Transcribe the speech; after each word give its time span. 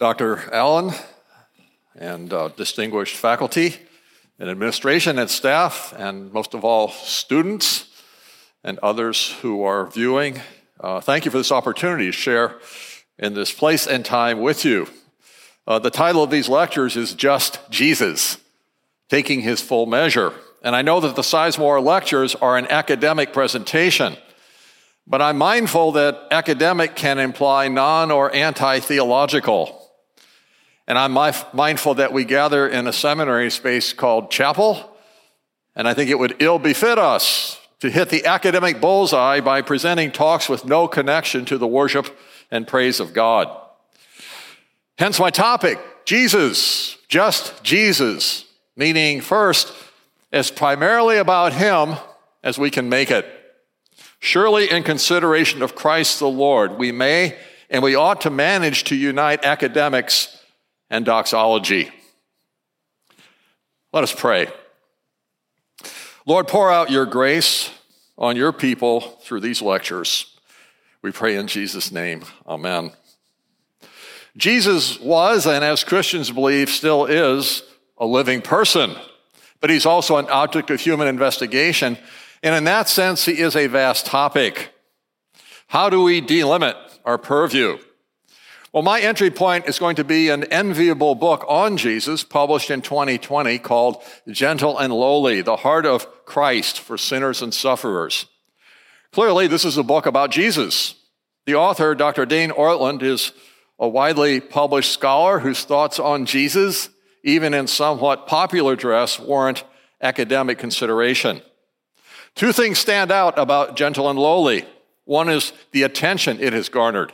Dr. 0.00 0.52
Allen 0.52 0.92
and 1.94 2.32
uh, 2.32 2.48
distinguished 2.48 3.16
faculty 3.16 3.76
and 4.40 4.50
administration 4.50 5.20
and 5.20 5.30
staff, 5.30 5.94
and 5.96 6.32
most 6.32 6.52
of 6.52 6.64
all, 6.64 6.88
students 6.88 7.86
and 8.64 8.78
others 8.80 9.30
who 9.42 9.62
are 9.62 9.86
viewing, 9.86 10.40
uh, 10.80 11.00
thank 11.00 11.24
you 11.24 11.30
for 11.30 11.38
this 11.38 11.52
opportunity 11.52 12.06
to 12.06 12.12
share 12.12 12.58
in 13.20 13.34
this 13.34 13.52
place 13.52 13.86
and 13.86 14.04
time 14.04 14.40
with 14.40 14.64
you. 14.64 14.88
Uh, 15.64 15.78
the 15.78 15.90
title 15.90 16.24
of 16.24 16.30
these 16.30 16.48
lectures 16.48 16.96
is 16.96 17.14
Just 17.14 17.60
Jesus, 17.70 18.38
Taking 19.08 19.42
His 19.42 19.60
Full 19.60 19.86
Measure. 19.86 20.32
And 20.62 20.74
I 20.74 20.82
know 20.82 20.98
that 20.98 21.14
the 21.14 21.22
Sizemore 21.22 21.82
lectures 21.82 22.34
are 22.34 22.58
an 22.58 22.66
academic 22.66 23.32
presentation, 23.32 24.16
but 25.06 25.22
I'm 25.22 25.38
mindful 25.38 25.92
that 25.92 26.26
academic 26.32 26.96
can 26.96 27.20
imply 27.20 27.68
non 27.68 28.10
or 28.10 28.34
anti 28.34 28.80
theological. 28.80 29.82
And 30.86 30.98
I'm 30.98 31.12
mindful 31.12 31.94
that 31.94 32.12
we 32.12 32.24
gather 32.24 32.68
in 32.68 32.86
a 32.86 32.92
seminary 32.92 33.50
space 33.50 33.92
called 33.92 34.30
chapel, 34.30 34.96
and 35.74 35.88
I 35.88 35.94
think 35.94 36.10
it 36.10 36.18
would 36.18 36.36
ill 36.40 36.58
befit 36.58 36.98
us 36.98 37.58
to 37.80 37.90
hit 37.90 38.10
the 38.10 38.26
academic 38.26 38.80
bullseye 38.80 39.40
by 39.40 39.62
presenting 39.62 40.10
talks 40.10 40.48
with 40.48 40.64
no 40.64 40.86
connection 40.86 41.44
to 41.46 41.58
the 41.58 41.66
worship 41.66 42.16
and 42.50 42.66
praise 42.66 43.00
of 43.00 43.12
God. 43.14 43.48
Hence 44.98 45.18
my 45.18 45.30
topic 45.30 45.78
Jesus, 46.04 46.98
just 47.08 47.64
Jesus, 47.64 48.44
meaning 48.76 49.20
first, 49.20 49.72
as 50.32 50.50
primarily 50.50 51.16
about 51.16 51.54
Him 51.54 51.96
as 52.42 52.58
we 52.58 52.70
can 52.70 52.88
make 52.88 53.10
it. 53.10 53.26
Surely, 54.18 54.70
in 54.70 54.82
consideration 54.82 55.62
of 55.62 55.74
Christ 55.74 56.18
the 56.18 56.28
Lord, 56.28 56.72
we 56.72 56.92
may 56.92 57.36
and 57.70 57.82
we 57.82 57.94
ought 57.94 58.20
to 58.22 58.30
manage 58.30 58.84
to 58.84 58.96
unite 58.96 59.44
academics 59.44 60.33
and 60.94 61.04
doxology. 61.04 61.90
Let 63.92 64.04
us 64.04 64.14
pray. 64.14 64.46
Lord, 66.24 66.46
pour 66.46 66.70
out 66.70 66.88
your 66.88 67.04
grace 67.04 67.68
on 68.16 68.36
your 68.36 68.52
people 68.52 69.00
through 69.00 69.40
these 69.40 69.60
lectures. 69.60 70.38
We 71.02 71.10
pray 71.10 71.34
in 71.34 71.48
Jesus' 71.48 71.90
name. 71.90 72.22
Amen. 72.46 72.92
Jesus 74.36 75.00
was, 75.00 75.48
and 75.48 75.64
as 75.64 75.82
Christians 75.82 76.30
believe, 76.30 76.70
still 76.70 77.06
is, 77.06 77.64
a 77.98 78.06
living 78.06 78.40
person, 78.40 78.94
but 79.60 79.70
he's 79.70 79.86
also 79.86 80.18
an 80.18 80.28
object 80.28 80.70
of 80.70 80.80
human 80.80 81.08
investigation. 81.08 81.98
And 82.40 82.54
in 82.54 82.62
that 82.64 82.88
sense, 82.88 83.24
he 83.24 83.40
is 83.40 83.56
a 83.56 83.66
vast 83.66 84.06
topic. 84.06 84.72
How 85.66 85.90
do 85.90 86.04
we 86.04 86.22
delimit 86.22 86.76
our 87.04 87.18
purview? 87.18 87.78
Well, 88.74 88.82
my 88.82 89.00
entry 89.00 89.30
point 89.30 89.68
is 89.68 89.78
going 89.78 89.94
to 89.94 90.04
be 90.04 90.30
an 90.30 90.42
enviable 90.52 91.14
book 91.14 91.44
on 91.46 91.76
Jesus 91.76 92.24
published 92.24 92.72
in 92.72 92.82
2020 92.82 93.56
called 93.60 94.02
Gentle 94.28 94.76
and 94.76 94.92
Lowly, 94.92 95.42
The 95.42 95.58
Heart 95.58 95.86
of 95.86 96.24
Christ 96.24 96.80
for 96.80 96.98
Sinners 96.98 97.40
and 97.40 97.54
Sufferers. 97.54 98.26
Clearly, 99.12 99.46
this 99.46 99.64
is 99.64 99.78
a 99.78 99.84
book 99.84 100.06
about 100.06 100.32
Jesus. 100.32 100.96
The 101.46 101.54
author, 101.54 101.94
Dr. 101.94 102.26
Dane 102.26 102.50
Ortlund, 102.50 103.04
is 103.04 103.30
a 103.78 103.86
widely 103.86 104.40
published 104.40 104.90
scholar 104.90 105.38
whose 105.38 105.62
thoughts 105.62 106.00
on 106.00 106.26
Jesus, 106.26 106.88
even 107.22 107.54
in 107.54 107.68
somewhat 107.68 108.26
popular 108.26 108.74
dress, 108.74 109.20
warrant 109.20 109.62
academic 110.02 110.58
consideration. 110.58 111.42
Two 112.34 112.50
things 112.50 112.80
stand 112.80 113.12
out 113.12 113.38
about 113.38 113.76
Gentle 113.76 114.10
and 114.10 114.18
Lowly. 114.18 114.64
One 115.04 115.28
is 115.28 115.52
the 115.70 115.84
attention 115.84 116.40
it 116.40 116.52
has 116.52 116.68
garnered. 116.68 117.12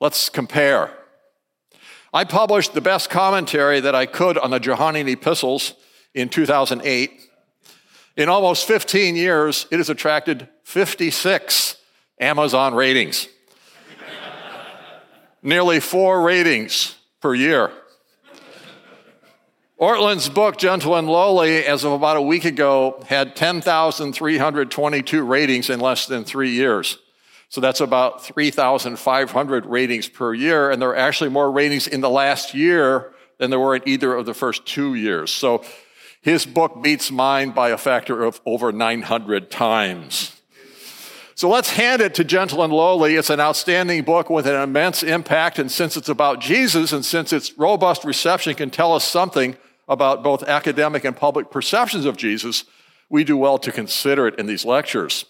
Let's 0.00 0.30
compare. 0.30 0.90
I 2.12 2.24
published 2.24 2.72
the 2.72 2.80
best 2.80 3.10
commentary 3.10 3.80
that 3.80 3.94
I 3.94 4.06
could 4.06 4.38
on 4.38 4.50
the 4.50 4.58
Johannine 4.58 5.08
epistles 5.08 5.74
in 6.14 6.30
2008. 6.30 7.20
In 8.16 8.28
almost 8.30 8.66
15 8.66 9.14
years, 9.14 9.66
it 9.70 9.76
has 9.76 9.90
attracted 9.90 10.48
56 10.64 11.76
Amazon 12.18 12.74
ratings, 12.74 13.28
nearly 15.42 15.80
four 15.80 16.22
ratings 16.22 16.96
per 17.20 17.34
year. 17.34 17.70
Ortlund's 19.78 20.28
book, 20.28 20.58
Gentle 20.58 20.96
and 20.96 21.08
Lowly, 21.08 21.64
as 21.64 21.84
of 21.84 21.92
about 21.92 22.16
a 22.16 22.22
week 22.22 22.44
ago, 22.44 23.02
had 23.06 23.36
10,322 23.36 25.22
ratings 25.22 25.70
in 25.70 25.80
less 25.80 26.06
than 26.06 26.24
three 26.24 26.50
years. 26.50 26.98
So 27.50 27.60
that's 27.60 27.80
about 27.80 28.24
3,500 28.24 29.66
ratings 29.66 30.08
per 30.08 30.32
year. 30.32 30.70
And 30.70 30.80
there 30.80 30.90
are 30.90 30.96
actually 30.96 31.30
more 31.30 31.50
ratings 31.50 31.88
in 31.88 32.00
the 32.00 32.08
last 32.08 32.54
year 32.54 33.12
than 33.38 33.50
there 33.50 33.58
were 33.58 33.74
in 33.74 33.82
either 33.86 34.14
of 34.14 34.24
the 34.24 34.34
first 34.34 34.64
two 34.64 34.94
years. 34.94 35.32
So 35.32 35.64
his 36.22 36.46
book 36.46 36.80
beats 36.80 37.10
mine 37.10 37.50
by 37.50 37.70
a 37.70 37.76
factor 37.76 38.22
of 38.22 38.40
over 38.46 38.70
900 38.70 39.50
times. 39.50 40.40
So 41.34 41.48
let's 41.48 41.70
hand 41.70 42.02
it 42.02 42.14
to 42.14 42.24
Gentle 42.24 42.62
and 42.62 42.72
Lowly. 42.72 43.16
It's 43.16 43.30
an 43.30 43.40
outstanding 43.40 44.04
book 44.04 44.30
with 44.30 44.46
an 44.46 44.54
immense 44.54 45.02
impact. 45.02 45.58
And 45.58 45.72
since 45.72 45.96
it's 45.96 46.08
about 46.08 46.40
Jesus 46.40 46.92
and 46.92 47.04
since 47.04 47.32
its 47.32 47.58
robust 47.58 48.04
reception 48.04 48.54
can 48.54 48.70
tell 48.70 48.92
us 48.92 49.04
something 49.04 49.56
about 49.88 50.22
both 50.22 50.44
academic 50.44 51.04
and 51.04 51.16
public 51.16 51.50
perceptions 51.50 52.04
of 52.04 52.16
Jesus, 52.16 52.64
we 53.08 53.24
do 53.24 53.36
well 53.36 53.58
to 53.58 53.72
consider 53.72 54.28
it 54.28 54.38
in 54.38 54.46
these 54.46 54.64
lectures. 54.64 55.24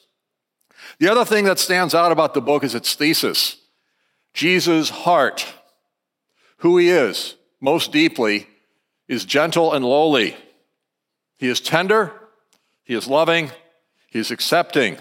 The 1.00 1.10
other 1.10 1.24
thing 1.24 1.46
that 1.46 1.58
stands 1.58 1.94
out 1.94 2.12
about 2.12 2.34
the 2.34 2.42
book 2.42 2.62
is 2.62 2.74
its 2.74 2.94
thesis 2.94 3.56
Jesus' 4.32 4.90
heart, 4.90 5.46
who 6.58 6.78
he 6.78 6.90
is 6.90 7.34
most 7.60 7.90
deeply, 7.90 8.46
is 9.08 9.24
gentle 9.24 9.72
and 9.72 9.84
lowly. 9.84 10.36
He 11.38 11.48
is 11.48 11.60
tender, 11.60 12.12
he 12.84 12.94
is 12.94 13.08
loving, 13.08 13.50
he 14.08 14.18
is 14.18 14.30
accepting. 14.30 14.98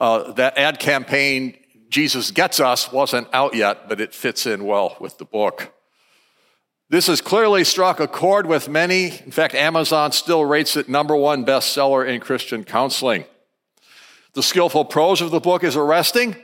Uh, 0.00 0.32
that 0.32 0.56
ad 0.56 0.78
campaign, 0.78 1.56
Jesus 1.88 2.30
Gets 2.30 2.60
Us, 2.60 2.90
wasn't 2.90 3.28
out 3.32 3.54
yet, 3.54 3.88
but 3.88 4.00
it 4.00 4.14
fits 4.14 4.46
in 4.46 4.64
well 4.64 4.96
with 5.00 5.18
the 5.18 5.24
book. 5.24 5.74
This 6.88 7.08
has 7.08 7.20
clearly 7.20 7.64
struck 7.64 7.98
a 7.98 8.06
chord 8.06 8.46
with 8.46 8.68
many. 8.68 9.06
In 9.06 9.32
fact, 9.32 9.54
Amazon 9.54 10.12
still 10.12 10.44
rates 10.44 10.76
it 10.76 10.88
number 10.88 11.16
one 11.16 11.44
bestseller 11.44 12.06
in 12.06 12.20
Christian 12.20 12.64
counseling. 12.64 13.24
The 14.34 14.42
skillful 14.42 14.86
prose 14.86 15.20
of 15.20 15.30
the 15.30 15.40
book 15.40 15.62
is 15.62 15.76
arresting, 15.76 16.36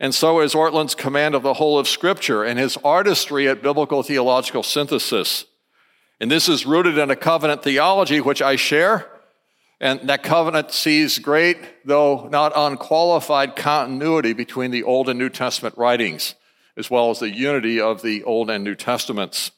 and 0.00 0.12
so 0.12 0.40
is 0.40 0.54
Ortlund's 0.54 0.96
command 0.96 1.36
of 1.36 1.44
the 1.44 1.54
whole 1.54 1.78
of 1.78 1.86
Scripture 1.86 2.42
and 2.42 2.58
his 2.58 2.76
artistry 2.78 3.48
at 3.48 3.62
biblical 3.62 4.02
theological 4.02 4.64
synthesis. 4.64 5.44
And 6.20 6.30
this 6.30 6.48
is 6.48 6.66
rooted 6.66 6.98
in 6.98 7.10
a 7.10 7.16
covenant 7.16 7.62
theology 7.62 8.20
which 8.20 8.42
I 8.42 8.56
share, 8.56 9.08
and 9.80 10.08
that 10.08 10.24
covenant 10.24 10.72
sees 10.72 11.20
great, 11.20 11.58
though 11.84 12.28
not 12.28 12.52
unqualified, 12.56 13.54
continuity 13.54 14.32
between 14.32 14.72
the 14.72 14.82
Old 14.82 15.08
and 15.08 15.18
New 15.18 15.28
Testament 15.28 15.78
writings, 15.78 16.34
as 16.76 16.90
well 16.90 17.10
as 17.10 17.20
the 17.20 17.30
unity 17.30 17.80
of 17.80 18.02
the 18.02 18.24
Old 18.24 18.50
and 18.50 18.64
New 18.64 18.74
Testaments. 18.74 19.52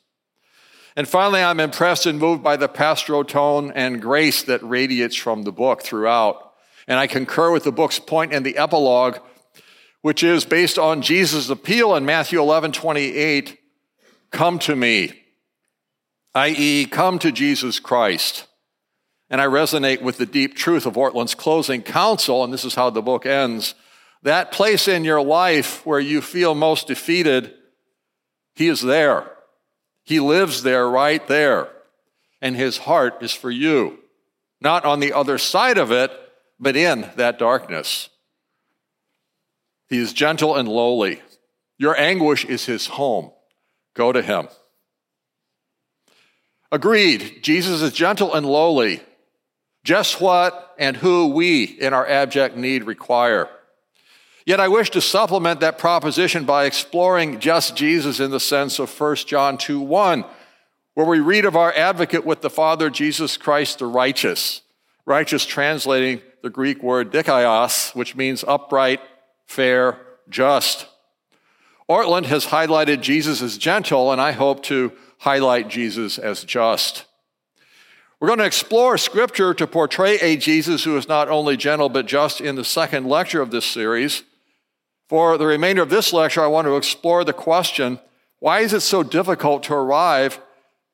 And 0.97 1.09
finally, 1.09 1.43
I'm 1.43 1.61
impressed 1.61 2.05
and 2.05 2.19
moved 2.19 2.43
by 2.43 2.57
the 2.57 2.69
pastoral 2.69 3.25
tone 3.25 3.73
and 3.75 4.03
grace 4.03 4.43
that 4.43 4.63
radiates 4.63 5.17
from 5.17 5.43
the 5.43 5.53
book 5.53 5.83
throughout. 5.83 6.44
And 6.87 6.99
I 6.99 7.07
concur 7.07 7.51
with 7.51 7.65
the 7.65 7.73
book's 7.73 7.99
point 7.99 8.33
in 8.33 8.43
the 8.43 8.57
epilogue, 8.57 9.19
which 10.03 10.23
is 10.23 10.45
based 10.45 10.79
on 10.79 11.03
Jesus' 11.03 11.49
appeal 11.49 11.95
in 11.95 12.05
Matthew 12.05 12.41
11 12.41 12.73
28 12.73 13.59
come 14.31 14.59
to 14.59 14.75
me, 14.75 15.13
i.e., 16.35 16.87
come 16.87 17.19
to 17.21 17.33
Jesus 17.33 17.79
Christ. 17.79 18.47
And 19.31 19.41
I 19.41 19.47
resonate 19.47 20.03
with 20.03 20.19
the 20.19 20.27
deep 20.27 20.55
truth 20.57 20.87
of 20.87 20.95
Ortlund's 20.95 21.35
closing 21.35 21.83
counsel, 21.83 22.45
and 22.45 22.53
this 22.53 22.65
is 22.65 22.75
how 22.75 22.91
the 22.91 23.01
book 23.01 23.25
ends. 23.25 23.75
That 24.23 24.53
place 24.53 24.89
in 24.89 25.05
your 25.05 25.23
life 25.23 25.85
where 25.87 26.01
you 26.01 26.21
feel 26.21 26.55
most 26.55 26.89
defeated, 26.89 27.55
He 28.55 28.69
is 28.69 28.83
there. 28.83 29.31
He 30.03 30.21
lives 30.21 30.63
there, 30.63 30.89
right 30.89 31.27
there. 31.29 31.69
And 32.43 32.57
His 32.57 32.79
heart 32.79 33.23
is 33.23 33.33
for 33.33 33.51
you. 33.51 33.99
Not 34.61 34.85
on 34.85 35.01
the 35.01 35.13
other 35.13 35.39
side 35.39 35.79
of 35.79 35.91
it, 35.91 36.11
but 36.65 36.77
in 36.77 37.11
that 37.17 37.39
darkness. 37.39 38.09
He 39.89 39.99
is 39.99 40.15
gentle 40.15 40.57
and 40.57 40.67
lowly. 40.67 41.23
Your 41.79 41.97
anguish 41.97 42.45
is 42.45 42.65
his 42.65 42.87
home. 42.87 43.31
Go 43.95 44.11
to 44.11 44.23
him. 44.23 44.49
Agreed, 46.73 47.41
Jesus 47.43 47.83
is 47.83 47.93
gentle 47.93 48.35
and 48.35 48.47
lowly, 48.47 49.03
just 49.85 50.21
what 50.21 50.75
and 50.79 50.97
who 50.97 51.29
we 51.29 51.65
in 51.65 51.93
our 51.93 52.09
abject 52.09 52.57
need 52.57 52.85
require. 52.85 53.49
Yet 54.47 54.59
I 54.59 54.69
wish 54.69 54.91
to 54.91 55.01
supplement 55.01 55.61
that 55.61 55.79
proposition 55.79 56.45
by 56.45 56.65
exploring 56.65 57.41
just 57.41 57.77
Jesus 57.77 58.21
in 58.21 58.31
the 58.31 58.41
sense 58.41 58.79
of 58.79 58.99
1 58.99 59.17
John 59.17 59.59
2 59.59 59.81
1, 59.81 60.25
where 60.95 61.07
we 61.07 61.21
read 61.21 61.45
of 61.45 61.57
our 61.57 61.73
advocate 61.75 62.25
with 62.25 62.41
the 62.41 62.51
Father, 62.51 62.89
Jesus 62.89 63.37
Christ 63.37 63.79
the 63.79 63.87
righteous. 63.87 64.63
Righteous 65.07 65.45
translating 65.45 66.23
the 66.45 66.51
Greek 66.51 66.83
word 66.83 67.11
dikaios, 67.11 67.95
which 67.95 68.15
means 68.15 68.45
upright, 68.47 69.01
fair, 69.47 69.99
just. 70.29 70.87
Ortlund 71.89 72.27
has 72.27 72.45
highlighted 72.45 73.01
Jesus 73.01 73.41
as 73.41 73.57
gentle, 73.57 74.13
and 74.13 74.21
I 74.21 74.33
hope 74.33 74.63
to 74.65 74.93
highlight 75.21 75.69
Jesus 75.69 76.19
as 76.19 76.45
just. 76.45 77.07
We're 78.21 78.29
going 78.29 78.41
to 78.41 78.45
explore 78.45 78.99
scripture 78.99 79.55
to 79.55 79.67
portray 79.67 80.17
a 80.17 80.37
Jesus 80.37 80.85
who 80.85 80.99
is 80.99 81.09
not 81.09 81.31
only 81.31 81.57
gentle 81.57 81.89
but 81.89 82.05
just 82.05 82.43
in 82.43 82.57
the 82.57 82.65
second 82.65 83.07
lecture 83.07 83.41
of 83.41 83.51
this 83.51 83.65
series. 83.65 84.23
For 85.09 85.39
the 85.39 85.47
remainder 85.47 85.81
of 85.81 85.89
this 85.89 86.13
lecture, 86.13 86.43
I 86.43 86.49
want 86.49 86.67
to 86.67 86.77
explore 86.77 87.25
the 87.25 87.33
question 87.33 88.01
why 88.41 88.61
is 88.61 88.75
it 88.75 88.81
so 88.81 89.03
difficult 89.03 89.63
to 89.63 89.75
arrive 89.75 90.43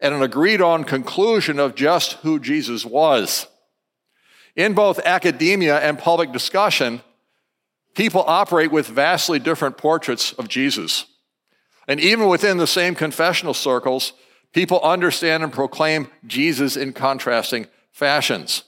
at 0.00 0.12
an 0.12 0.22
agreed 0.22 0.62
on 0.62 0.84
conclusion 0.84 1.58
of 1.58 1.74
just 1.74 2.12
who 2.22 2.38
Jesus 2.38 2.86
was? 2.86 3.48
In 4.56 4.74
both 4.74 4.98
academia 5.00 5.78
and 5.78 5.98
public 5.98 6.32
discussion, 6.32 7.02
people 7.94 8.24
operate 8.26 8.72
with 8.72 8.86
vastly 8.86 9.38
different 9.38 9.76
portraits 9.76 10.32
of 10.32 10.48
Jesus. 10.48 11.06
And 11.88 12.00
even 12.00 12.28
within 12.28 12.58
the 12.58 12.66
same 12.66 12.94
confessional 12.94 13.54
circles, 13.54 14.12
people 14.52 14.80
understand 14.80 15.42
and 15.42 15.52
proclaim 15.52 16.08
Jesus 16.26 16.76
in 16.76 16.92
contrasting 16.92 17.66
fashions. 17.92 18.64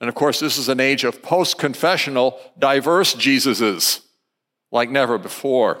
And 0.00 0.08
of 0.08 0.14
course, 0.14 0.40
this 0.40 0.58
is 0.58 0.68
an 0.68 0.80
age 0.80 1.04
of 1.04 1.22
post 1.22 1.58
confessional, 1.58 2.38
diverse 2.58 3.14
Jesuses 3.14 4.00
like 4.70 4.90
never 4.90 5.18
before. 5.18 5.80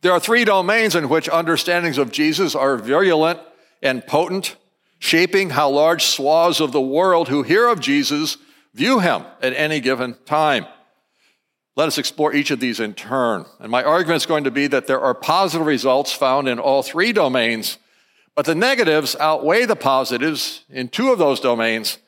There 0.00 0.12
are 0.12 0.20
three 0.20 0.44
domains 0.44 0.94
in 0.94 1.08
which 1.08 1.28
understandings 1.28 1.98
of 1.98 2.12
Jesus 2.12 2.54
are 2.54 2.76
virulent 2.76 3.40
and 3.82 4.06
potent, 4.06 4.56
shaping 5.02 5.50
how 5.50 5.68
large 5.68 6.04
swaths 6.04 6.60
of 6.60 6.70
the 6.70 6.80
world 6.80 7.26
who 7.26 7.42
hear 7.42 7.66
of 7.66 7.80
Jesus 7.80 8.36
view 8.72 9.00
him 9.00 9.24
at 9.42 9.52
any 9.54 9.80
given 9.80 10.14
time. 10.26 10.64
Let 11.74 11.88
us 11.88 11.98
explore 11.98 12.32
each 12.32 12.52
of 12.52 12.60
these 12.60 12.78
in 12.78 12.94
turn. 12.94 13.44
And 13.58 13.68
my 13.68 13.82
argument 13.82 14.18
is 14.18 14.26
going 14.26 14.44
to 14.44 14.52
be 14.52 14.68
that 14.68 14.86
there 14.86 15.00
are 15.00 15.12
positive 15.12 15.66
results 15.66 16.12
found 16.12 16.48
in 16.48 16.60
all 16.60 16.84
three 16.84 17.12
domains, 17.12 17.78
but 18.36 18.46
the 18.46 18.54
negatives 18.54 19.16
outweigh 19.18 19.64
the 19.64 19.74
positives 19.74 20.62
in 20.70 20.88
two 20.88 21.10
of 21.10 21.18
those 21.18 21.40
domains. 21.40 21.98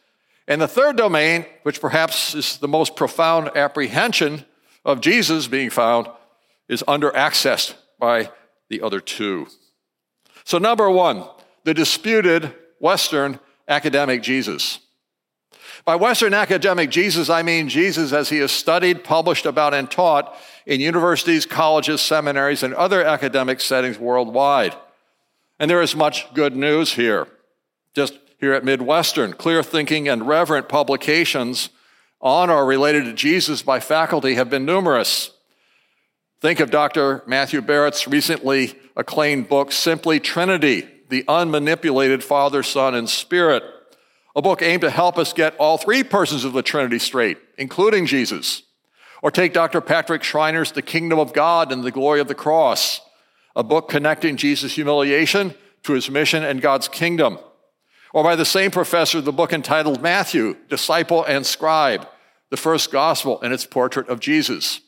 And 0.47 0.63
the 0.63 0.69
third 0.69 0.97
domain, 0.97 1.47
which 1.65 1.81
perhaps 1.81 2.37
is 2.37 2.59
the 2.59 2.69
most 2.69 2.95
profound 2.95 3.57
apprehension 3.57 4.45
of 4.85 5.01
Jesus 5.01 5.49
being 5.49 5.71
found, 5.71 6.07
is 6.69 6.85
under 6.87 7.11
accessed 7.11 7.75
by 7.99 8.31
the 8.69 8.83
other 8.83 9.01
two. 9.01 9.49
So, 10.45 10.59
number 10.59 10.89
one, 10.89 11.25
the 11.65 11.75
disputed 11.75 12.55
Western 12.79 13.39
academic 13.69 14.23
Jesus. 14.23 14.81
By 15.85 15.97
Western 15.97 16.33
academic 16.33 16.91
Jesus, 16.91 17.29
I 17.29 17.43
mean 17.43 17.69
Jesus 17.69 18.13
as 18.13 18.31
he 18.31 18.39
is 18.39 18.53
studied, 18.53 19.05
published 19.05 19.45
about, 19.45 19.75
and 19.75 19.91
taught 19.91 20.35
in 20.65 20.81
universities, 20.81 21.45
colleges, 21.45 22.01
seminaries, 22.01 22.63
and 22.63 22.73
other 22.75 23.05
academic 23.05 23.61
settings 23.61 23.99
worldwide. 23.99 24.75
And 25.59 25.71
there 25.71 25.83
is 25.83 25.95
much 25.95 26.33
good 26.35 26.57
news 26.57 26.95
here. 26.95 27.29
Just 27.95 28.19
here 28.41 28.55
at 28.55 28.65
Midwestern, 28.65 29.35
clear 29.35 29.63
thinking 29.63 30.09
and 30.09 30.27
reverent 30.27 30.69
publications 30.69 31.69
on 32.21 32.49
or 32.49 32.65
related 32.65 33.05
to 33.05 33.13
Jesus 33.13 33.63
by 33.63 33.79
faculty 33.81 34.35
have 34.35 34.49
been 34.49 34.65
numerous. 34.65 35.31
Think 36.41 36.61
of 36.61 36.71
Dr. 36.71 37.23
Matthew 37.27 37.61
Barrett's 37.61 38.09
recently 38.09 38.75
acclaimed 38.97 39.49
book, 39.49 39.71
Simply 39.71 40.19
Trinity, 40.19 40.89
the 41.09 41.25
Unmanipulated 41.25 42.23
Father, 42.23 42.63
Son, 42.63 42.95
and 42.95 43.09
Spirit 43.09 43.63
a 44.37 44.43
book 44.43 44.63
aimed 44.63 44.81
to 44.81 44.91
help 44.91 45.17
us 45.17 45.33
get 45.33 45.57
all 45.57 45.79
three 45.79 46.03
persons 46.03 46.45
of 46.45 46.53
the 46.53 46.63
Trinity 46.63 46.99
straight, 46.99 47.39
including 47.57 48.07
Jesus. 48.07 48.63
Or 49.23 49.31
take 49.31 49.53
Dr. 49.53 49.81
Patrick 49.81 50.23
Schreiner's 50.23 50.73
The 50.73 50.83
Kingdom 50.83 51.19
of 51.19 51.33
God 51.33 51.71
and 51.71 51.85
the 51.85 51.93
Glory 51.93 52.21
of 52.21 52.29
the 52.29 52.35
Cross, 52.35 53.01
a 53.55 53.63
book 53.63 53.89
connecting 53.89 54.37
Jesus' 54.37 54.75
humiliation 54.75 55.55
to 55.85 55.93
his 55.93 56.11
mission 56.11 56.43
and 56.43 56.61
God's 56.61 56.89
kingdom. 56.89 57.39
Or 58.13 58.25
by 58.25 58.37
the 58.37 58.45
same 58.45 58.71
professor, 58.71 59.21
the 59.21 59.33
book 59.33 59.53
entitled 59.53 60.03
Matthew, 60.03 60.57
Disciple 60.69 61.25
and 61.25 61.47
Scribe, 61.47 62.07
the 62.51 62.57
first 62.57 62.91
gospel 62.91 63.41
and 63.41 63.53
its 63.53 63.65
portrait 63.65 64.09
of 64.09 64.21
Jesus. 64.21 64.81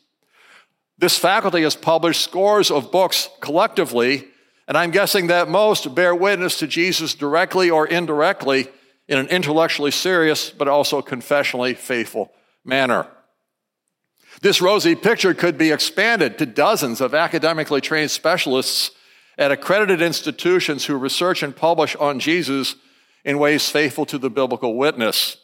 This 0.97 1.17
faculty 1.17 1.63
has 1.63 1.75
published 1.75 2.21
scores 2.21 2.69
of 2.69 2.91
books 2.91 3.29
collectively, 3.39 4.27
and 4.67 4.77
I'm 4.77 4.91
guessing 4.91 5.27
that 5.27 5.47
most 5.47 5.95
bear 5.95 6.13
witness 6.13 6.59
to 6.59 6.67
Jesus 6.67 7.13
directly 7.13 7.69
or 7.69 7.87
indirectly 7.87 8.67
in 9.07 9.17
an 9.17 9.27
intellectually 9.27 9.91
serious 9.91 10.49
but 10.49 10.67
also 10.67 11.01
confessionally 11.01 11.75
faithful 11.75 12.33
manner. 12.65 13.07
This 14.41 14.61
rosy 14.61 14.95
picture 14.95 15.33
could 15.33 15.57
be 15.57 15.71
expanded 15.71 16.37
to 16.37 16.45
dozens 16.45 17.01
of 17.01 17.15
academically 17.15 17.81
trained 17.81 18.11
specialists 18.11 18.91
at 19.37 19.51
accredited 19.51 20.01
institutions 20.01 20.85
who 20.85 20.95
research 20.95 21.41
and 21.43 21.55
publish 21.55 21.95
on 21.95 22.19
Jesus 22.19 22.75
in 23.23 23.39
ways 23.39 23.69
faithful 23.69 24.05
to 24.07 24.17
the 24.17 24.29
biblical 24.29 24.75
witness. 24.75 25.37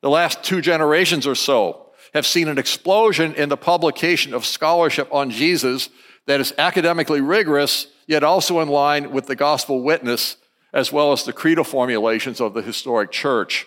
The 0.00 0.10
last 0.10 0.42
two 0.42 0.60
generations 0.60 1.26
or 1.26 1.34
so 1.34 1.90
have 2.14 2.26
seen 2.26 2.48
an 2.48 2.58
explosion 2.58 3.34
in 3.34 3.48
the 3.48 3.56
publication 3.56 4.32
of 4.32 4.46
scholarship 4.46 5.08
on 5.12 5.30
Jesus 5.30 5.88
that 6.26 6.40
is 6.40 6.52
academically 6.58 7.20
rigorous, 7.20 7.86
yet 8.06 8.22
also 8.22 8.60
in 8.60 8.68
line 8.68 9.12
with 9.12 9.26
the 9.26 9.36
gospel 9.36 9.82
witness 9.82 10.36
as 10.72 10.92
well 10.92 11.12
as 11.12 11.24
the 11.24 11.32
creedal 11.32 11.64
formulations 11.64 12.40
of 12.40 12.52
the 12.52 12.62
historic 12.62 13.10
church. 13.10 13.66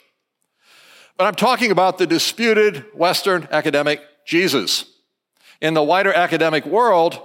But 1.17 1.25
I'm 1.25 1.35
talking 1.35 1.71
about 1.71 1.97
the 1.97 2.05
disputed 2.07 2.85
Western 2.93 3.47
academic 3.51 4.01
Jesus. 4.25 4.85
In 5.59 5.73
the 5.73 5.83
wider 5.83 6.13
academic 6.13 6.65
world, 6.65 7.19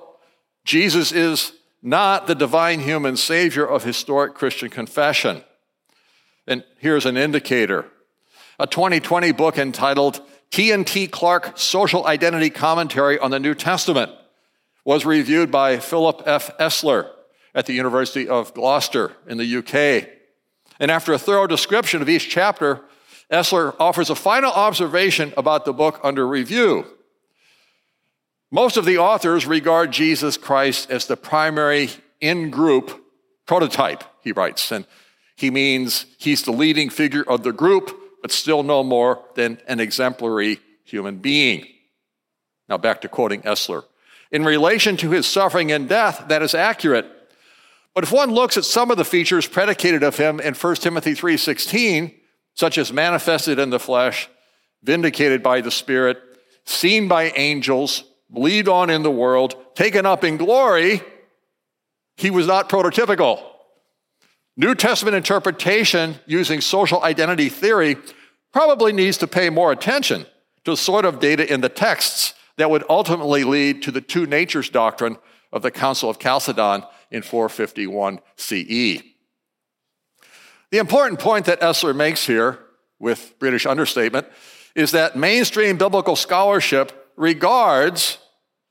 Jesus 0.65 1.13
is 1.13 1.53
not 1.83 2.27
the 2.27 2.35
divine 2.35 2.81
human 2.81 3.17
savior 3.17 3.67
of 3.67 3.85
historic 3.85 4.35
Christian 4.35 4.71
confession. 4.71 5.45
And 6.47 6.65
here's 6.79 7.07
an 7.07 7.17
indicator. 7.17 7.85
A 8.59 8.67
2020 8.67 9.33
book 9.33 9.59
entitled 9.59 10.21
T&T 10.51 11.09
Clark 11.09 11.59
Social 11.59 12.07
Identity 12.07 12.49
Commentary 12.49 13.19
on 13.19 13.31
the 13.31 13.39
New 13.39 13.55
Testament 13.55 14.13
was 14.85 15.05
reviewed 15.05 15.51
by 15.51 15.79
Philip 15.79 16.23
F. 16.27 16.57
Esler 16.59 17.11
at 17.55 17.67
the 17.67 17.73
University 17.73 18.29
of 18.29 18.53
Gloucester 18.55 19.13
in 19.27 19.39
the 19.39 19.57
UK. 19.57 20.09
And 20.79 20.91
after 20.91 21.13
a 21.13 21.19
thorough 21.19 21.47
description 21.47 22.03
of 22.03 22.09
each 22.09 22.29
chapter, 22.29 22.81
Esler 23.31 23.75
offers 23.79 24.11
a 24.11 24.15
final 24.15 24.53
observation 24.53 25.33
about 25.37 25.65
the 25.65 25.73
book 25.73 26.01
under 26.03 26.27
review. 26.27 26.87
Most 28.51 28.77
of 28.77 28.85
the 28.85 28.99
authors 28.99 29.47
regard 29.47 29.91
Jesus 29.91 30.37
Christ 30.37 30.91
as 30.91 31.07
the 31.07 31.17
primary 31.17 31.91
in 32.21 32.51
group 32.51 33.05
prototype, 33.47 34.05
he 34.23 34.33
writes. 34.33 34.71
And 34.71 34.87
he 35.37 35.51
means 35.51 36.07
he's 36.19 36.43
the 36.43 36.53
leading 36.53 36.91
figure 36.91 37.25
of 37.29 37.43
the 37.43 37.53
group, 37.53 37.91
but 38.23 38.31
still 38.31 38.63
no 38.63 38.85
more 38.85 39.25
than 39.35 39.59
an 39.67 39.81
exemplary 39.81 40.61
human 40.85 41.17
being. 41.17 41.67
Now, 42.69 42.79
back 42.79 43.01
to 43.03 43.09
quoting 43.09 43.43
Esler. 43.43 43.85
In 44.35 44.45
relation 44.45 44.97
to 44.97 45.13
his 45.13 45.27
suffering 45.27 45.71
and 45.71 45.89
death, 45.89 46.25
that 46.27 46.43
is 46.43 46.57
accurate. 46.57 47.07
But 47.95 48.03
if 48.03 48.11
one 48.11 48.33
looks 48.33 48.57
at 48.57 48.65
some 48.65 48.91
of 48.91 48.97
the 48.97 49.05
features 49.05 49.47
predicated 49.47 50.03
of 50.03 50.17
him 50.17 50.41
in 50.41 50.55
1 50.55 50.83
Timothy 50.83 51.15
3:16, 51.15 52.13
such 52.55 52.77
as 52.77 52.93
manifested 52.93 53.61
in 53.61 53.71
the 53.71 53.79
flesh, 53.79 54.29
vindicated 54.83 55.41
by 55.41 55.61
the 55.61 55.71
Spirit, 55.71 56.21
seen 56.65 57.07
by 57.07 57.31
angels, 57.37 58.03
believed 58.33 58.67
on 58.67 58.91
in 58.91 59.05
the 59.05 59.11
world, 59.11 59.55
taken 59.77 60.05
up 60.05 60.25
in 60.25 60.37
glory, 60.37 61.01
he 62.17 62.33
was 62.33 62.49
not 62.49 62.69
prototypical. 62.69 63.41
New 64.57 64.75
Testament 64.75 65.15
interpretation 65.15 66.17
using 66.27 66.61
social 66.61 67.05
identity 67.05 67.49
theory 67.49 67.99
probably 68.53 68.93
needs 68.93 69.17
to 69.19 69.29
pay 69.29 69.49
more 69.49 69.71
attention 69.71 70.27
to 70.65 70.73
the 70.73 70.77
sort 70.77 71.05
of 71.05 71.21
data 71.21 71.53
in 71.53 71.61
the 71.61 71.69
texts 71.69 72.35
that 72.57 72.71
would 72.71 72.85
ultimately 72.89 73.45
lead 73.45 73.83
to 73.83 73.91
the 73.91 74.01
two 74.01 74.27
natures 74.27 74.69
doctrine 74.69 75.19
of 75.53 75.63
the 75.63 75.71
Council 75.71 76.11
of 76.11 76.19
Chalcedon 76.19 76.85
in 77.11 77.23
451 77.23 78.21
CE. 78.37 79.03
The 80.71 80.79
important 80.79 81.21
point 81.21 81.47
that 81.47 81.61
Esler 81.61 81.95
makes 81.95 82.27
here, 82.27 82.59
with 82.99 83.35
British 83.39 83.67
understatement, 83.67 84.27
is 84.75 84.91
that 84.91 85.17
mainstream 85.17 85.79
biblical 85.79 86.17
scholarship 86.17 87.13
regards 87.17 88.19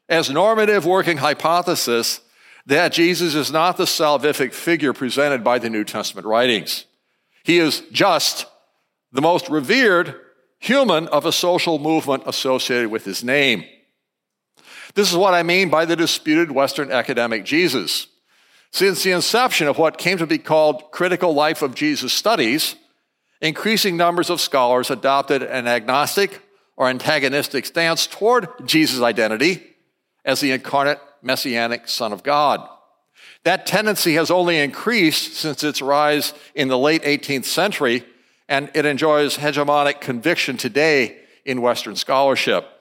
as 0.09 0.29
normative 0.29 0.85
working 0.85 1.17
hypothesis 1.17 2.19
that 2.65 2.93
Jesus 2.93 3.35
is 3.35 3.51
not 3.51 3.77
the 3.77 3.85
salvific 3.85 4.53
figure 4.53 4.93
presented 4.93 5.43
by 5.43 5.59
the 5.59 5.69
New 5.69 5.83
Testament 5.83 6.27
writings. 6.27 6.85
He 7.43 7.59
is 7.59 7.83
just 7.91 8.45
the 9.11 9.21
most 9.21 9.49
revered 9.49 10.15
human 10.59 11.07
of 11.09 11.25
a 11.25 11.31
social 11.31 11.77
movement 11.77 12.23
associated 12.25 12.89
with 12.89 13.03
his 13.03 13.23
name. 13.23 13.65
This 14.95 15.09
is 15.11 15.17
what 15.17 15.33
I 15.33 15.43
mean 15.43 15.69
by 15.69 15.85
the 15.85 15.95
disputed 15.95 16.51
Western 16.51 16.91
academic 16.91 17.45
Jesus. 17.45 18.07
Since 18.71 19.03
the 19.03 19.11
inception 19.11 19.67
of 19.67 19.77
what 19.77 19.97
came 19.97 20.17
to 20.17 20.27
be 20.27 20.37
called 20.37 20.91
critical 20.91 21.33
life 21.33 21.61
of 21.61 21.75
Jesus 21.75 22.13
studies, 22.13 22.75
increasing 23.41 23.97
numbers 23.97 24.29
of 24.29 24.41
scholars 24.41 24.89
adopted 24.89 25.43
an 25.43 25.67
agnostic 25.67 26.41
or 26.77 26.89
antagonistic 26.89 27.65
stance 27.65 28.07
toward 28.07 28.47
Jesus' 28.65 29.01
identity 29.01 29.63
as 30.25 30.41
the 30.41 30.51
incarnate 30.51 30.99
messianic 31.21 31.87
Son 31.87 32.13
of 32.13 32.23
God. 32.23 32.67
That 33.43 33.65
tendency 33.65 34.13
has 34.13 34.31
only 34.31 34.57
increased 34.57 35.33
since 35.33 35.63
its 35.63 35.81
rise 35.81 36.33
in 36.55 36.67
the 36.67 36.77
late 36.77 37.03
18th 37.03 37.45
century, 37.45 38.05
and 38.47 38.71
it 38.73 38.85
enjoys 38.85 39.37
hegemonic 39.37 40.01
conviction 40.01 40.57
today 40.57 41.17
in 41.45 41.61
Western 41.61 41.95
scholarship. 41.95 42.72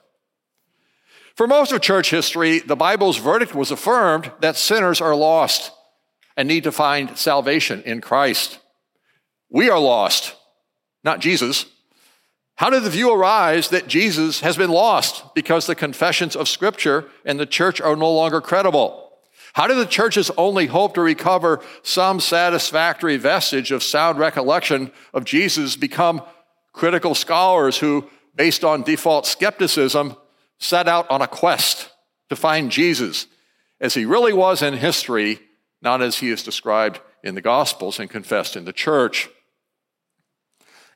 For 1.35 1.47
most 1.47 1.73
of 1.73 1.81
church 1.81 2.11
history, 2.11 2.59
the 2.59 2.77
Bible's 2.77 3.17
verdict 3.17 3.55
was 3.55 3.71
affirmed 3.71 4.31
that 4.41 4.57
sinners 4.57 5.01
are 5.01 5.15
lost 5.15 5.73
and 6.37 6.47
need 6.49 6.65
to 6.65 6.73
find 6.73 7.17
salvation 7.17 7.83
in 7.83 8.01
Christ. 8.01 8.59
We 9.51 9.71
are 9.71 9.79
lost, 9.79 10.35
not 11.05 11.21
Jesus. 11.21 11.67
How 12.57 12.71
did 12.71 12.83
the 12.85 12.91
view 12.91 13.13
arise 13.13 13.69
that 13.69 13.89
Jesus 13.89 14.41
has 14.41 14.57
been 14.57 14.71
lost 14.71 15.35
because 15.35 15.67
the 15.67 15.75
confessions 15.75 16.37
of 16.37 16.49
Scripture 16.49 17.07
and 17.25 17.41
the 17.41 17.47
church 17.47 17.81
are 17.81 17.97
no 17.97 18.13
longer 18.13 18.41
credible? 18.41 19.11
How 19.55 19.67
did 19.67 19.77
the 19.77 19.87
church's 19.87 20.31
only 20.37 20.67
hope 20.67 20.95
to 20.95 21.03
recover 21.03 21.61
some 21.83 22.21
satisfactory 22.21 23.17
vestige 23.17 23.71
of 23.71 23.83
sound 23.83 24.19
recollection 24.19 24.93
of 25.13 25.25
Jesus 25.25 25.77
become 25.77 26.23
critical 26.73 27.15
scholars 27.15 27.79
who, 27.79 28.09
based 28.35 28.65
on 28.65 28.83
default 28.83 29.27
skepticism, 29.27 30.17
set 30.63 30.89
out 30.89 31.11
on 31.11 31.21
a 31.21 31.27
quest 31.27 31.91
to 32.29 32.37
find 32.37 32.71
Jesus 32.71 33.27
as 33.81 33.95
he 33.95 34.05
really 34.05 34.33
was 34.33 34.63
in 34.63 34.75
history, 34.75 35.41
not 35.83 36.01
as 36.01 36.19
he 36.19 36.31
is 36.31 36.43
described 36.43 37.01
in 37.25 37.35
the 37.35 37.41
Gospels 37.41 37.99
and 37.99 38.09
confessed 38.09 38.57
in 38.57 38.65
the 38.65 38.73
church? 38.73 39.29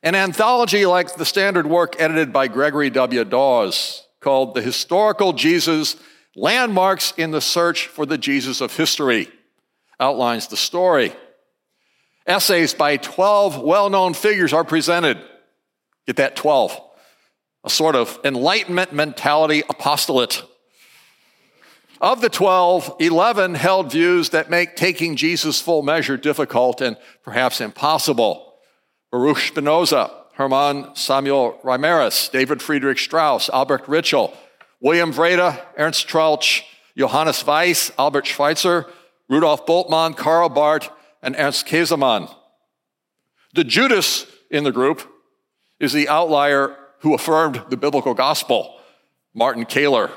An 0.01 0.15
anthology 0.15 0.85
like 0.85 1.15
the 1.15 1.25
standard 1.25 1.67
work 1.67 1.95
edited 1.99 2.31
by 2.31 2.47
Gregory 2.47 2.89
W. 2.89 3.25
Dawes 3.25 4.07
called 4.21 4.55
The 4.55 4.61
Historical 4.61 5.33
Jesus 5.33 5.97
Landmarks 6.35 7.13
in 7.17 7.31
the 7.31 7.41
Search 7.41 7.87
for 7.87 8.05
the 8.05 8.17
Jesus 8.17 8.61
of 8.61 8.75
History 8.75 9.29
outlines 9.99 10.47
the 10.47 10.57
story. 10.57 11.13
Essays 12.25 12.73
by 12.73 12.97
12 12.97 13.59
well 13.59 13.89
known 13.89 14.13
figures 14.13 14.53
are 14.53 14.63
presented. 14.63 15.17
Get 16.05 16.17
that 16.17 16.35
12. 16.35 16.86
A 17.67 17.69
sort 17.69 17.97
of 17.97 18.17
Enlightenment 18.23 18.93
mentality 18.93 19.61
apostolate. 19.67 20.41
Of 21.99 22.21
the 22.21 22.29
12, 22.29 22.95
11 23.01 23.55
held 23.55 23.91
views 23.91 24.29
that 24.29 24.49
make 24.49 24.77
taking 24.77 25.17
Jesus' 25.17 25.59
full 25.59 25.81
measure 25.81 26.15
difficult 26.15 26.79
and 26.79 26.95
perhaps 27.23 27.59
impossible. 27.59 28.53
Baruch 29.11 29.39
Spinoza, 29.39 30.09
Hermann 30.35 30.95
Samuel 30.95 31.59
Reimarus, 31.61 32.31
David 32.31 32.61
Friedrich 32.61 32.99
Strauss, 32.99 33.49
Albert 33.49 33.83
Ritschl, 33.87 34.33
William 34.79 35.11
Wrede, 35.11 35.61
Ernst 35.77 36.07
Troeltsch, 36.07 36.61
Johannes 36.97 37.45
Weiss, 37.45 37.91
Albert 37.99 38.27
Schweitzer, 38.27 38.85
Rudolf 39.27 39.65
Bultmann, 39.65 40.15
Karl 40.15 40.47
Barth, 40.47 40.89
and 41.21 41.35
Ernst 41.37 41.67
Käsemann. 41.67 42.33
The 43.55 43.65
Judas 43.65 44.25
in 44.49 44.63
the 44.63 44.71
group 44.71 45.05
is 45.81 45.91
the 45.91 46.07
outlier 46.07 46.77
who 46.99 47.13
affirmed 47.13 47.63
the 47.69 47.77
biblical 47.77 48.13
gospel, 48.13 48.79
Martin 49.33 49.65
Kähler. 49.65 50.11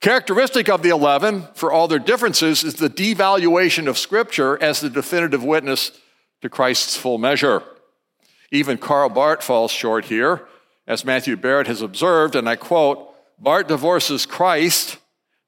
Characteristic 0.00 0.68
of 0.68 0.82
the 0.82 0.88
11, 0.88 1.48
for 1.54 1.70
all 1.70 1.86
their 1.86 2.00
differences, 2.00 2.64
is 2.64 2.74
the 2.74 2.90
devaluation 2.90 3.86
of 3.86 3.96
Scripture 3.96 4.60
as 4.60 4.80
the 4.80 4.90
definitive 4.90 5.44
witness 5.44 5.92
to 6.40 6.48
Christ's 6.48 6.96
full 6.96 7.18
measure. 7.18 7.62
Even 8.50 8.78
Karl 8.78 9.08
Barth 9.08 9.44
falls 9.44 9.70
short 9.70 10.06
here, 10.06 10.46
as 10.86 11.04
Matthew 11.04 11.36
Barrett 11.36 11.68
has 11.68 11.82
observed, 11.82 12.34
and 12.34 12.48
I 12.48 12.56
quote, 12.56 13.14
Barth 13.38 13.68
divorces 13.68 14.26
Christ, 14.26 14.98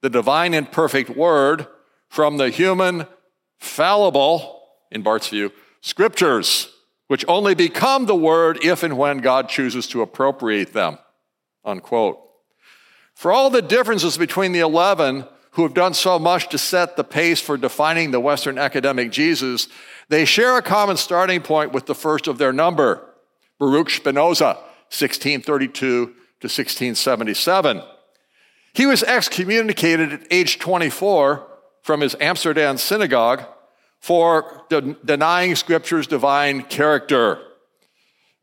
the 0.02 0.10
divine 0.10 0.54
and 0.54 0.70
perfect 0.70 1.10
word, 1.10 1.66
from 2.08 2.36
the 2.36 2.50
human, 2.50 3.08
fallible, 3.58 4.62
in 4.92 5.02
Barth's 5.02 5.28
view, 5.28 5.50
scriptures, 5.80 6.73
which 7.14 7.24
only 7.28 7.54
become 7.54 8.06
the 8.06 8.14
word 8.16 8.58
if 8.64 8.82
and 8.82 8.98
when 8.98 9.18
God 9.18 9.48
chooses 9.48 9.86
to 9.86 10.02
appropriate 10.02 10.72
them. 10.72 10.98
Unquote. 11.64 12.18
For 13.14 13.30
all 13.30 13.50
the 13.50 13.62
differences 13.62 14.18
between 14.18 14.50
the 14.50 14.58
11 14.58 15.24
who 15.52 15.62
have 15.62 15.74
done 15.74 15.94
so 15.94 16.18
much 16.18 16.48
to 16.48 16.58
set 16.58 16.96
the 16.96 17.04
pace 17.04 17.40
for 17.40 17.56
defining 17.56 18.10
the 18.10 18.18
Western 18.18 18.58
academic 18.58 19.12
Jesus, 19.12 19.68
they 20.08 20.24
share 20.24 20.58
a 20.58 20.62
common 20.62 20.96
starting 20.96 21.40
point 21.40 21.70
with 21.70 21.86
the 21.86 21.94
first 21.94 22.26
of 22.26 22.38
their 22.38 22.52
number, 22.52 23.08
Baruch 23.60 23.90
Spinoza, 23.90 24.56
1632 24.90 25.70
to 25.76 26.10
1677. 26.10 27.80
He 28.72 28.86
was 28.86 29.04
excommunicated 29.04 30.12
at 30.12 30.26
age 30.32 30.58
24 30.58 31.46
from 31.80 32.00
his 32.00 32.16
Amsterdam 32.18 32.76
synagogue 32.76 33.44
for 34.04 34.66
de- 34.68 34.94
denying 35.02 35.56
Scripture's 35.56 36.06
divine 36.06 36.60
character, 36.60 37.40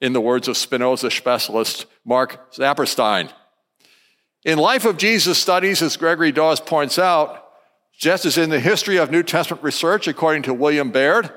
in 0.01 0.11
the 0.11 0.19
words 0.19 0.47
of 0.47 0.57
Spinoza 0.57 1.11
specialist 1.11 1.85
Marc 2.03 2.51
Saperstein. 2.51 3.31
In 4.43 4.57
Life 4.57 4.85
of 4.85 4.97
Jesus 4.97 5.37
studies, 5.37 5.83
as 5.83 5.97
Gregory 5.97 6.31
Dawes 6.31 6.59
points 6.59 6.97
out, 6.97 7.45
just 7.95 8.25
as 8.25 8.39
in 8.39 8.49
the 8.49 8.59
history 8.59 8.97
of 8.97 9.11
New 9.11 9.21
Testament 9.21 9.63
research, 9.63 10.07
according 10.07 10.41
to 10.43 10.53
William 10.55 10.89
Baird, 10.89 11.29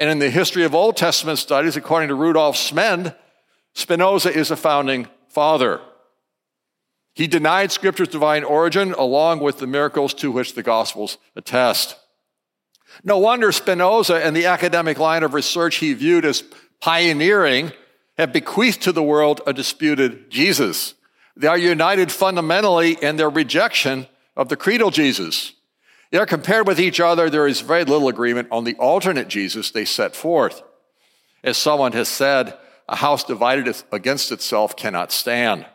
and 0.00 0.10
in 0.10 0.18
the 0.18 0.30
history 0.30 0.64
of 0.64 0.74
Old 0.74 0.96
Testament 0.96 1.38
studies, 1.38 1.76
according 1.76 2.08
to 2.08 2.16
Rudolf 2.16 2.56
Smend, 2.56 3.14
Spinoza 3.72 4.36
is 4.36 4.50
a 4.50 4.56
founding 4.56 5.06
father. 5.28 5.80
He 7.14 7.28
denied 7.28 7.70
Scripture's 7.70 8.08
divine 8.08 8.42
origin 8.42 8.94
along 8.94 9.38
with 9.38 9.58
the 9.58 9.68
miracles 9.68 10.12
to 10.14 10.32
which 10.32 10.56
the 10.56 10.64
Gospels 10.64 11.18
attest. 11.36 12.00
No 13.04 13.18
wonder 13.18 13.52
Spinoza 13.52 14.24
and 14.24 14.34
the 14.34 14.46
academic 14.46 14.98
line 14.98 15.22
of 15.22 15.34
research 15.34 15.76
he 15.76 15.92
viewed 15.92 16.24
as 16.24 16.42
pioneering 16.80 17.72
have 18.16 18.32
bequeathed 18.32 18.82
to 18.82 18.92
the 18.92 19.02
world 19.02 19.42
a 19.46 19.52
disputed 19.52 20.30
Jesus. 20.30 20.94
They 21.36 21.48
are 21.48 21.58
united 21.58 22.10
fundamentally 22.10 22.92
in 22.92 23.16
their 23.16 23.28
rejection 23.28 24.06
of 24.36 24.48
the 24.48 24.56
creedal 24.56 24.90
Jesus. 24.90 25.52
They 26.10 26.18
are 26.18 26.26
compared 26.26 26.66
with 26.66 26.80
each 26.80 27.00
other. 27.00 27.28
There 27.28 27.46
is 27.46 27.60
very 27.60 27.84
little 27.84 28.08
agreement 28.08 28.48
on 28.50 28.64
the 28.64 28.76
alternate 28.76 29.28
Jesus 29.28 29.70
they 29.70 29.84
set 29.84 30.16
forth. 30.16 30.62
As 31.42 31.58
someone 31.58 31.92
has 31.92 32.08
said, 32.08 32.56
a 32.88 32.96
house 32.96 33.24
divided 33.24 33.74
against 33.92 34.32
itself 34.32 34.76
cannot 34.76 35.12
stand. 35.12 35.66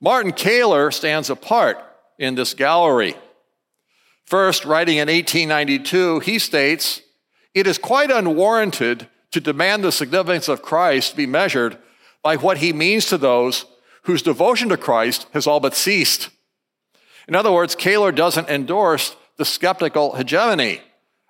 Martin 0.00 0.32
Kähler 0.32 0.92
stands 0.92 1.30
apart 1.30 1.78
in 2.18 2.34
this 2.34 2.54
gallery. 2.54 3.14
First, 4.32 4.64
writing 4.64 4.96
in 4.96 5.08
1892, 5.08 6.20
he 6.20 6.38
states, 6.38 7.02
It 7.52 7.66
is 7.66 7.76
quite 7.76 8.10
unwarranted 8.10 9.06
to 9.30 9.40
demand 9.42 9.84
the 9.84 9.92
significance 9.92 10.48
of 10.48 10.62
Christ 10.62 11.16
be 11.16 11.26
measured 11.26 11.76
by 12.22 12.36
what 12.36 12.56
he 12.56 12.72
means 12.72 13.04
to 13.08 13.18
those 13.18 13.66
whose 14.04 14.22
devotion 14.22 14.70
to 14.70 14.78
Christ 14.78 15.26
has 15.34 15.46
all 15.46 15.60
but 15.60 15.76
ceased. 15.76 16.30
In 17.28 17.34
other 17.34 17.52
words, 17.52 17.76
Kähler 17.76 18.14
doesn't 18.14 18.48
endorse 18.48 19.14
the 19.36 19.44
skeptical 19.44 20.14
hegemony 20.14 20.80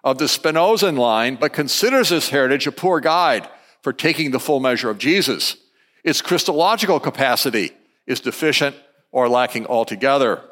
of 0.05 0.19
the 0.19 0.27
Spinozan 0.27 0.97
line, 0.97 1.35
but 1.35 1.53
considers 1.53 2.11
this 2.11 2.29
heritage 2.29 2.69
a 2.69 2.71
poor 2.71 3.01
guide 3.01 3.49
for 3.81 3.93
taking 3.93 4.31
the 4.31 4.39
full 4.39 4.61
measure 4.61 4.91
of 4.91 4.99
Jesus. 4.99 5.57
Its 6.05 6.23
Christological 6.23 7.01
capacity 7.01 7.73
is 8.07 8.21
deficient 8.21 8.77
or 9.11 9.29
lacking 9.29 9.67
altogether. 9.67 10.45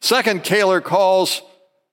Second, 0.00 0.44
Kähler 0.44 0.80
calls 0.80 1.42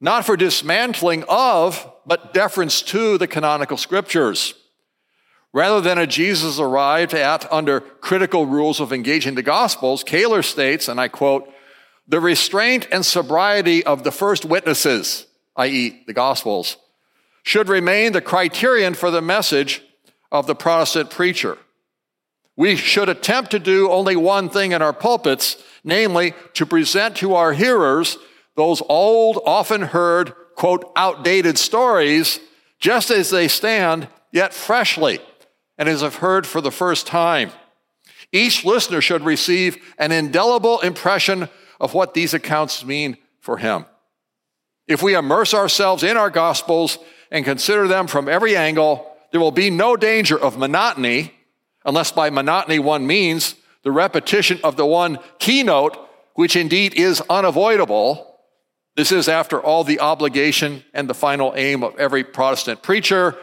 not 0.05 0.23
for 0.23 0.37
dismantling 0.37 1.23
of, 1.27 1.91
but 2.05 2.31
deference 2.31 2.83
to 2.83 3.17
the 3.17 3.27
canonical 3.27 3.75
scriptures. 3.75 4.53
Rather 5.51 5.81
than 5.81 5.97
a 5.97 6.05
Jesus 6.05 6.59
arrived 6.59 7.15
at 7.15 7.51
under 7.51 7.79
critical 7.79 8.45
rules 8.45 8.79
of 8.79 8.93
engaging 8.93 9.33
the 9.33 9.41
Gospels, 9.41 10.03
Kähler 10.03 10.45
states, 10.45 10.87
and 10.87 11.01
I 11.01 11.07
quote, 11.07 11.51
the 12.07 12.19
restraint 12.19 12.87
and 12.91 13.03
sobriety 13.03 13.83
of 13.83 14.03
the 14.03 14.11
first 14.11 14.45
witnesses, 14.45 15.25
i.e., 15.55 16.03
the 16.05 16.13
Gospels, 16.13 16.77
should 17.41 17.67
remain 17.67 18.11
the 18.11 18.21
criterion 18.21 18.93
for 18.93 19.09
the 19.09 19.23
message 19.23 19.81
of 20.31 20.45
the 20.45 20.53
Protestant 20.53 21.09
preacher. 21.09 21.57
We 22.55 22.75
should 22.75 23.09
attempt 23.09 23.49
to 23.51 23.59
do 23.59 23.89
only 23.89 24.15
one 24.15 24.49
thing 24.49 24.71
in 24.71 24.83
our 24.83 24.93
pulpits, 24.93 25.57
namely 25.83 26.35
to 26.53 26.67
present 26.67 27.17
to 27.17 27.33
our 27.33 27.53
hearers 27.53 28.19
those 28.55 28.81
old, 28.87 29.39
often 29.45 29.81
heard, 29.81 30.33
quote, 30.55 30.91
outdated 30.95 31.57
stories 31.57 32.39
just 32.79 33.11
as 33.11 33.29
they 33.29 33.47
stand, 33.47 34.07
yet 34.31 34.53
freshly, 34.53 35.19
and 35.77 35.89
as 35.89 36.01
if 36.01 36.15
heard 36.15 36.45
for 36.45 36.61
the 36.61 36.71
first 36.71 37.07
time. 37.07 37.51
Each 38.31 38.65
listener 38.65 39.01
should 39.01 39.23
receive 39.23 39.77
an 39.97 40.11
indelible 40.11 40.79
impression 40.81 41.49
of 41.79 41.93
what 41.93 42.13
these 42.13 42.33
accounts 42.33 42.85
mean 42.85 43.17
for 43.39 43.57
him. 43.57 43.85
If 44.87 45.01
we 45.01 45.15
immerse 45.15 45.53
ourselves 45.53 46.03
in 46.03 46.17
our 46.17 46.29
gospels 46.29 46.99
and 47.31 47.45
consider 47.45 47.87
them 47.87 48.07
from 48.07 48.29
every 48.29 48.55
angle, 48.55 49.11
there 49.31 49.41
will 49.41 49.51
be 49.51 49.69
no 49.69 49.95
danger 49.95 50.39
of 50.39 50.57
monotony, 50.57 51.33
unless 51.85 52.11
by 52.11 52.29
monotony 52.29 52.79
one 52.79 53.07
means 53.07 53.55
the 53.83 53.91
repetition 53.91 54.59
of 54.63 54.75
the 54.77 54.85
one 54.85 55.19
keynote, 55.39 55.97
which 56.33 56.55
indeed 56.55 56.93
is 56.93 57.21
unavoidable, 57.29 58.34
This 58.95 59.11
is, 59.11 59.27
after 59.27 59.59
all, 59.59 59.83
the 59.83 59.99
obligation 59.99 60.83
and 60.93 61.09
the 61.09 61.13
final 61.13 61.53
aim 61.57 61.83
of 61.83 61.99
every 61.99 62.23
Protestant 62.23 62.81
preacher. 62.81 63.35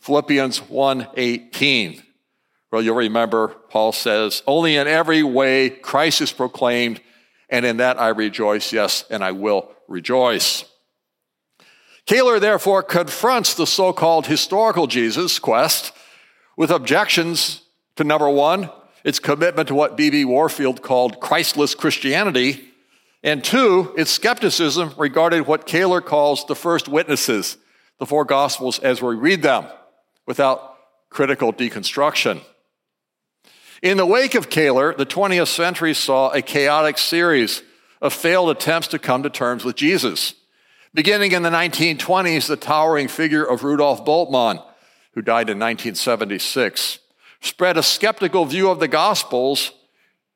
Philippians 0.00 0.62
1:18. 0.68 2.02
Well, 2.72 2.82
you'll 2.82 2.96
remember 2.96 3.48
Paul 3.70 3.92
says, 3.92 4.42
"Only 4.46 4.76
in 4.76 4.88
every 4.88 5.22
way 5.22 5.70
Christ 5.70 6.20
is 6.20 6.32
proclaimed, 6.32 7.00
and 7.48 7.64
in 7.64 7.76
that 7.76 8.00
I 8.00 8.08
rejoice, 8.08 8.72
yes, 8.72 9.04
and 9.08 9.24
I 9.24 9.30
will 9.30 9.70
rejoice." 9.86 10.64
Kähler 12.06 12.40
therefore 12.40 12.82
confronts 12.82 13.54
the 13.54 13.66
so-called 13.66 14.26
historical 14.26 14.86
Jesus 14.86 15.38
quest 15.38 15.92
with 16.56 16.70
objections 16.70 17.62
to 17.96 18.04
number 18.04 18.28
1, 18.28 18.70
its 19.04 19.18
commitment 19.18 19.68
to 19.68 19.74
what 19.74 19.96
B.B. 19.96 20.24
Warfield 20.24 20.82
called 20.82 21.20
Christless 21.20 21.74
Christianity, 21.74 22.65
and 23.26 23.42
two, 23.42 23.92
its 23.98 24.12
skepticism 24.12 24.94
regarding 24.96 25.42
what 25.42 25.66
Kähler 25.66 26.02
calls 26.02 26.46
the 26.46 26.54
first 26.54 26.86
witnesses, 26.86 27.56
the 27.98 28.06
four 28.06 28.24
Gospels 28.24 28.78
as 28.78 29.02
we 29.02 29.16
read 29.16 29.42
them, 29.42 29.66
without 30.26 30.76
critical 31.10 31.52
deconstruction. 31.52 32.40
In 33.82 33.96
the 33.96 34.06
wake 34.06 34.36
of 34.36 34.48
Kähler, 34.48 34.96
the 34.96 35.04
20th 35.04 35.48
century 35.48 35.92
saw 35.92 36.30
a 36.30 36.40
chaotic 36.40 36.98
series 36.98 37.64
of 38.00 38.12
failed 38.12 38.48
attempts 38.48 38.86
to 38.88 38.98
come 38.98 39.24
to 39.24 39.30
terms 39.30 39.64
with 39.64 39.74
Jesus. 39.74 40.34
Beginning 40.94 41.32
in 41.32 41.42
the 41.42 41.50
1920s, 41.50 42.46
the 42.46 42.56
towering 42.56 43.08
figure 43.08 43.44
of 43.44 43.64
Rudolf 43.64 44.04
Bultmann, 44.04 44.62
who 45.14 45.20
died 45.20 45.50
in 45.50 45.58
1976, 45.58 47.00
spread 47.40 47.76
a 47.76 47.82
skeptical 47.82 48.44
view 48.44 48.70
of 48.70 48.78
the 48.78 48.86
Gospels 48.86 49.72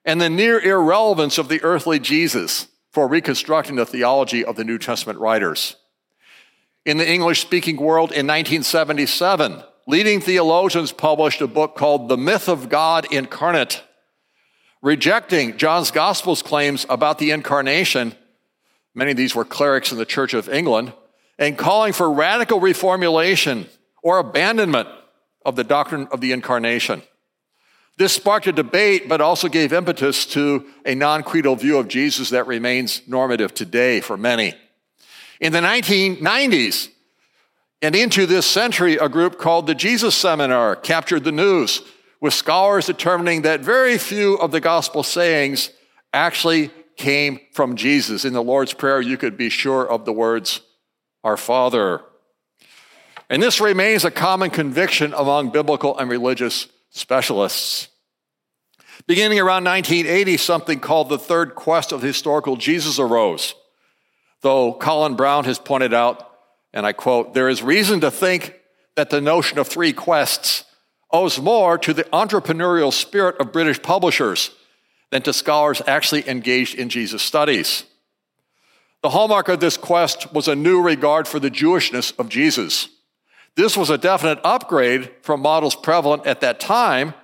and 0.05 0.21
the 0.21 0.29
near 0.29 0.59
irrelevance 0.59 1.39
of 1.39 1.49
the 1.49 1.63
earthly 1.63 2.01
Jesus 2.01 2.67
for 2.91 3.09
reconstructing 3.09 3.77
the 3.77 3.87
theology 3.87 4.45
of 4.45 4.57
the 4.57 4.65
New 4.65 4.79
Testament 4.79 5.19
writers. 5.19 5.77
In 6.85 6.97
the 6.97 7.09
English 7.09 7.41
speaking 7.41 7.77
world 7.77 8.11
in 8.11 8.27
1977, 8.27 9.63
leading 9.87 10.21
theologians 10.21 10.93
published 10.93 11.41
a 11.41 11.47
book 11.47 11.77
called 11.77 12.09
The 12.09 12.17
Myth 12.17 12.49
of 12.49 12.69
God 12.69 13.07
Incarnate, 13.13 13.83
rejecting 14.83 15.57
John's 15.57 15.91
Gospel's 15.91 16.43
claims 16.43 16.87
about 16.89 17.19
the 17.19 17.31
incarnation. 17.33 18.15
Many 18.95 19.13
of 19.13 19.17
these 19.17 19.35
were 19.35 19.45
clerics 19.45 19.93
in 19.93 19.99
the 19.99 20.07
Church 20.07 20.35
of 20.35 20.49
England, 20.49 20.93
and 21.39 21.57
calling 21.57 21.93
for 21.93 22.11
radical 22.11 22.61
reformulation 22.61 23.67
or 24.03 24.19
abandonment 24.19 24.89
of 25.45 25.57
the 25.57 25.65
doctrine 25.65 26.09
of 26.11 26.21
the 26.21 26.33
incarnation. 26.33 27.03
This 28.00 28.14
sparked 28.14 28.47
a 28.47 28.52
debate, 28.52 29.11
but 29.11 29.21
also 29.21 29.47
gave 29.47 29.75
impetus 29.75 30.25
to 30.28 30.64
a 30.87 30.95
non 30.95 31.23
creedal 31.23 31.54
view 31.54 31.76
of 31.76 31.87
Jesus 31.87 32.30
that 32.30 32.47
remains 32.47 33.07
normative 33.07 33.52
today 33.52 34.00
for 34.00 34.16
many. 34.16 34.54
In 35.38 35.52
the 35.52 35.59
1990s 35.59 36.88
and 37.83 37.95
into 37.95 38.25
this 38.25 38.47
century, 38.47 38.97
a 38.97 39.11
group 39.11 39.38
called 39.38 39.66
the 39.66 39.75
Jesus 39.75 40.14
Seminar 40.14 40.76
captured 40.76 41.25
the 41.25 41.30
news, 41.30 41.83
with 42.23 42.33
scholars 42.33 42.87
determining 42.87 43.42
that 43.42 43.61
very 43.61 43.99
few 43.99 44.37
of 44.37 44.50
the 44.50 44.62
gospel 44.62 45.02
sayings 45.02 45.69
actually 46.14 46.71
came 46.97 47.38
from 47.52 47.76
Jesus. 47.76 48.25
In 48.25 48.33
the 48.33 48.42
Lord's 48.42 48.73
Prayer, 48.73 49.02
you 49.02 49.19
could 49.19 49.37
be 49.37 49.50
sure 49.50 49.87
of 49.87 50.07
the 50.07 50.12
words, 50.14 50.62
Our 51.23 51.37
Father. 51.37 52.00
And 53.28 53.42
this 53.42 53.61
remains 53.61 54.07
a 54.07 54.11
common 54.11 54.49
conviction 54.49 55.12
among 55.12 55.50
biblical 55.50 55.99
and 55.99 56.09
religious 56.09 56.66
specialists. 56.88 57.90
Beginning 59.07 59.40
around 59.40 59.64
1980, 59.64 60.37
something 60.37 60.80
called 60.80 61.09
the 61.09 61.19
third 61.19 61.54
quest 61.54 61.92
of 61.92 62.02
historical 62.02 62.57
Jesus 62.57 62.99
arose. 62.99 63.54
Though 64.42 64.75
Colin 64.75 65.16
Brown 65.16 65.45
has 65.45 65.59
pointed 65.59 65.92
out, 65.92 66.30
and 66.73 66.87
I 66.87 66.92
quote, 66.92 67.35
there 67.35 67.49
is 67.49 67.62
reason 67.62 68.00
to 68.00 68.11
think 68.11 68.54
that 68.97 69.10
the 69.10 69.21
notion 69.21 69.58
of 69.58 69.69
three 69.69 69.93
quests 69.93 70.65
owes 71.10 71.41
more 71.41 71.76
to 71.78 71.93
the 71.93 72.04
entrepreneurial 72.04 72.93
spirit 72.93 73.41
of 73.41 73.52
British 73.52 73.82
publishers 73.82 74.50
than 75.10 75.23
to 75.23 75.32
scholars 75.32 75.82
actually 75.86 76.28
engaged 76.28 76.76
in 76.76 76.89
Jesus 76.89 77.23
studies. 77.23 77.84
The 79.02 79.10
hallmark 79.10 79.49
of 79.49 79.60
this 79.60 79.76
quest 79.76 80.32
was 80.32 80.47
a 80.47 80.54
new 80.54 80.80
regard 80.80 81.26
for 81.26 81.41
the 81.41 81.50
Jewishness 81.50 82.17
of 82.19 82.28
Jesus. 82.28 82.89
This 83.56 83.76
was 83.76 83.91
a 83.91 83.99
definite 83.99 84.39
upgrade 84.45 85.10
from 85.23 85.41
models 85.41 85.75
prevalent 85.75 86.26
at 86.26 86.41
that 86.43 86.60
time, 86.60 87.15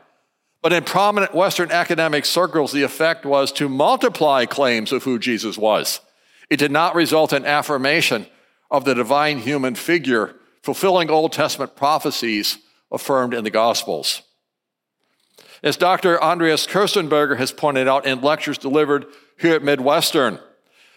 but 0.67 0.73
in 0.73 0.83
prominent 0.83 1.33
Western 1.33 1.71
academic 1.71 2.25
circles, 2.25 2.73
the 2.73 2.83
effect 2.83 3.25
was 3.25 3.53
to 3.53 3.69
multiply 3.69 4.45
claims 4.47 4.91
of 4.91 5.05
who 5.05 5.17
Jesus 5.17 5.57
was. 5.57 6.01
It 6.51 6.57
did 6.57 6.73
not 6.73 6.97
result 6.97 7.33
in 7.33 7.45
affirmation 7.45 8.27
of 8.69 8.85
the 8.85 8.93
divine 8.93 9.39
human 9.39 9.77
figure 9.77 10.35
fulfilling 10.65 11.09
Old 11.09 11.33
Testament 11.33 11.77
prophecies 11.77 12.59
affirmed 12.91 13.33
in 13.33 13.45
the 13.45 13.51
Gospels. 13.51 14.23
As 15.63 15.77
Dr. 15.77 16.21
Andreas 16.21 16.67
Köstenberger 16.67 17.37
has 17.37 17.53
pointed 17.53 17.87
out 17.87 18.05
in 18.05 18.21
lectures 18.21 18.59
delivered 18.59 19.07
here 19.39 19.55
at 19.55 19.63
Midwestern, 19.63 20.41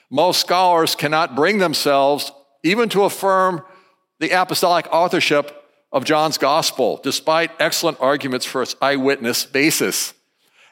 most 0.09 0.41
scholars 0.41 0.95
cannot 0.95 1.35
bring 1.35 1.59
themselves 1.59 2.31
even 2.63 2.89
to 2.89 3.03
affirm 3.03 3.61
the 4.17 4.31
apostolic 4.31 4.87
authorship 4.91 5.58
of 5.91 6.05
John's 6.05 6.37
gospel, 6.37 6.99
despite 7.03 7.51
excellent 7.59 7.99
arguments 7.99 8.45
for 8.45 8.61
its 8.61 8.75
eyewitness 8.81 9.45
basis. 9.45 10.13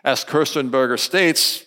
As 0.04 0.24
Köstenberger 0.24 1.00
states, 1.00 1.66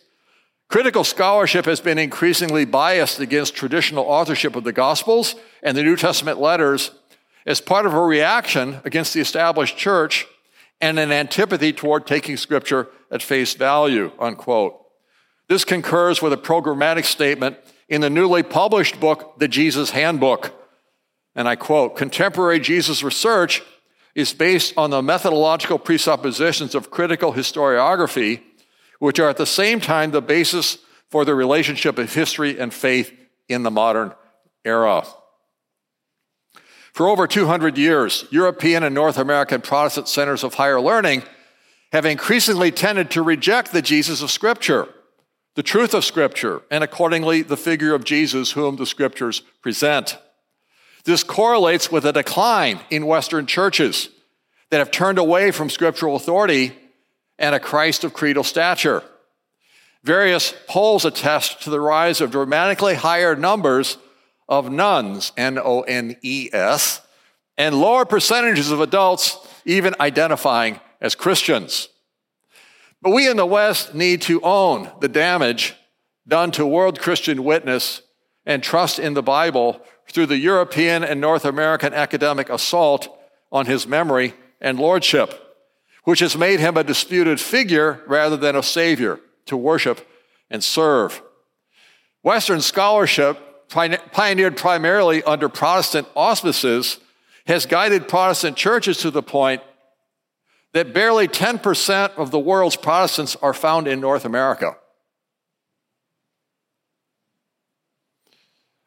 critical 0.69 1.05
scholarship 1.05 1.65
has 1.65 1.81
been 1.81 1.99
increasingly 1.99 2.65
biased 2.65 3.19
against 3.19 3.55
traditional 3.55 4.05
authorship 4.05 4.57
of 4.57 4.65
the 4.65 4.73
gospels 4.73 5.35
and 5.63 5.77
the 5.77 5.83
New 5.83 5.97
Testament 5.97 6.41
letters 6.41 6.93
as 7.45 7.61
part 7.61 7.87
of 7.87 7.95
a 7.95 8.01
reaction 8.01 8.81
against 8.85 9.15
the 9.15 9.21
established 9.21 9.77
church 9.77 10.27
and 10.81 10.99
an 10.99 11.13
antipathy 11.13 11.73
toward 11.73 12.07
taking 12.07 12.37
scripture 12.37 12.89
at 13.11 13.23
face 13.23 13.55
value, 13.55 14.13
unquote. 14.19 14.77
This 15.49 15.65
concurs 15.65 16.23
with 16.23 16.33
a 16.33 16.37
programmatic 16.37 17.05
statement 17.05 17.57
in 17.89 18.01
the 18.01 18.09
newly 18.09 18.45
published 18.45 19.01
book, 19.01 19.39
The 19.39 19.49
Jesus 19.49 19.91
Handbook, 19.91 20.55
and 21.35 21.49
I 21.49 21.57
quote 21.57 21.97
Contemporary 21.97 22.61
Jesus 22.61 23.03
research 23.03 23.63
is 24.15 24.33
based 24.33 24.75
on 24.77 24.91
the 24.91 25.03
methodological 25.03 25.79
presuppositions 25.79 26.75
of 26.75 26.91
critical 26.91 27.33
historiography, 27.33 28.43
which 28.99 29.19
are 29.21 29.29
at 29.29 29.37
the 29.37 29.47
same 29.47 29.81
time 29.81 30.11
the 30.11 30.23
basis 30.23 30.79
for 31.11 31.25
the 31.25 31.35
relationship 31.35 31.99
of 31.99 32.13
history 32.13 32.59
and 32.59 32.73
faith 32.73 33.13
in 33.49 33.63
the 33.63 33.71
modern 33.71 34.13
era. 34.65 35.05
For 36.93 37.09
over 37.09 37.27
200 37.27 37.79
years, 37.79 38.25
European 38.31 38.83
and 38.83 38.95
North 38.95 39.17
American 39.17 39.61
Protestant 39.61 40.09
centers 40.09 40.45
of 40.45 40.55
higher 40.55 40.81
learning 40.81 41.23
have 41.93 42.05
increasingly 42.05 42.71
tended 42.71 43.11
to 43.13 43.23
reject 43.23 43.73
the 43.73 43.83
Jesus 43.83 44.23
of 44.23 44.31
Scripture, 44.31 44.89
the 45.55 45.63
truth 45.63 45.95
of 45.95 46.05
Scripture, 46.05 46.63
and 46.71 46.85
accordingly 46.85 47.43
the 47.43 47.57
figure 47.57 47.95
of 47.95 48.05
Jesus 48.05 48.53
whom 48.53 48.77
the 48.77 48.87
Scriptures 48.87 49.41
present. 49.63 50.19
This 51.05 51.23
correlates 51.23 51.91
with 51.91 52.05
a 52.05 52.13
decline 52.13 52.81
in 52.91 53.07
Western 53.07 53.47
churches 53.47 54.09
that 54.71 54.79
have 54.79 54.91
turned 54.91 55.19
away 55.19 55.51
from 55.51 55.71
scriptural 55.71 56.17
authority 56.17 56.73
and 57.39 57.55
a 57.55 57.61
Christ 57.61 58.05
of 58.05 58.13
creedal 58.13 58.45
stature. 58.45 59.03
Various 60.03 60.55
polls 60.67 61.05
attest 61.05 61.63
to 61.63 61.71
the 61.71 61.81
rise 61.81 62.21
of 62.21 62.31
dramatically 62.31 62.95
higher 62.95 63.37
numbers 63.37 63.99
of 64.49 64.71
nones, 64.71 65.33
N 65.37 65.59
O 65.59 65.83
N 65.83 66.17
E 66.23 66.49
S, 66.53 67.01
and 67.57 67.81
lower 67.81 68.05
percentages 68.05 68.71
of 68.71 68.81
adults 68.81 69.37
even 69.65 69.95
identifying 70.01 70.81
as 71.01 71.15
Christians. 71.15 71.89
But 73.03 73.11
we 73.11 73.29
in 73.29 73.37
the 73.37 73.47
West 73.47 73.95
need 73.95 74.23
to 74.23 74.41
own 74.43 74.91
the 75.01 75.09
damage 75.09 75.75
done 76.27 76.51
to 76.53 76.67
world 76.67 77.01
Christian 77.01 77.45
witness 77.45 78.03
and 78.45 78.63
trust 78.63 78.99
in 78.99 79.15
the 79.15 79.23
Bible 79.23 79.81
through 80.11 80.27
the 80.27 80.39
European 80.39 81.05
and 81.05 81.21
North 81.21 81.45
American 81.45 81.95
academic 81.95 82.49
assault 82.51 83.17
on 83.53 83.67
his 83.67 83.87
memory 83.87 84.35
and 84.61 84.79
lordship, 84.79 85.57
which 86.05 86.21
has 86.21 86.37
made 86.37 86.61
him 86.61 86.77
a 86.77 86.85
disputed 86.85 87.41
figure 87.41 88.03
rather 88.07 88.37
than 88.37 88.57
a 88.57 88.63
savior 88.63 89.21
to 89.47 89.57
worship 89.57 90.07
and 90.51 90.63
serve. 90.63 91.23
Western 92.23 92.61
scholarship, 92.61 93.69
pioneered 93.69 94.57
primarily 94.57 95.23
under 95.23 95.49
Protestant 95.49 96.07
auspices, 96.15 96.99
has 97.47 97.67
guided 97.67 98.09
Protestant 98.09 98.57
churches 98.57 98.99
to 98.99 99.11
the 99.11 99.23
point 99.23 99.63
that 100.73 100.93
barely 100.93 101.27
10% 101.27 102.15
of 102.17 102.31
the 102.31 102.39
world's 102.39 102.77
Protestants 102.77 103.37
are 103.37 103.55
found 103.55 103.89
in 103.89 104.01
North 104.01 104.25
America. 104.25 104.77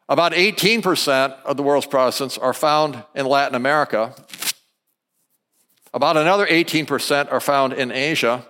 About 0.10 0.34
18% 0.34 1.42
of 1.44 1.58
the 1.58 1.64
world's 1.64 1.88
Protestants 1.88 2.38
are 2.38 2.54
found 2.54 3.04
in 3.16 3.26
Latin 3.26 3.56
America. 3.56 4.14
About 5.94 6.18
another 6.18 6.46
18% 6.46 7.32
are 7.32 7.40
found 7.40 7.74
in 7.74 7.92
Asia. 7.92 8.46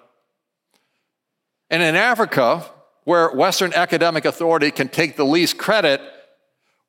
And 1.70 1.84
in 1.84 1.96
Africa, 1.96 2.66
where 3.04 3.32
Western 3.32 3.74
academic 3.74 4.26
authority 4.26 4.72
can 4.72 4.88
take 4.88 5.16
the 5.16 5.26
least 5.26 5.58
credit, 5.58 6.02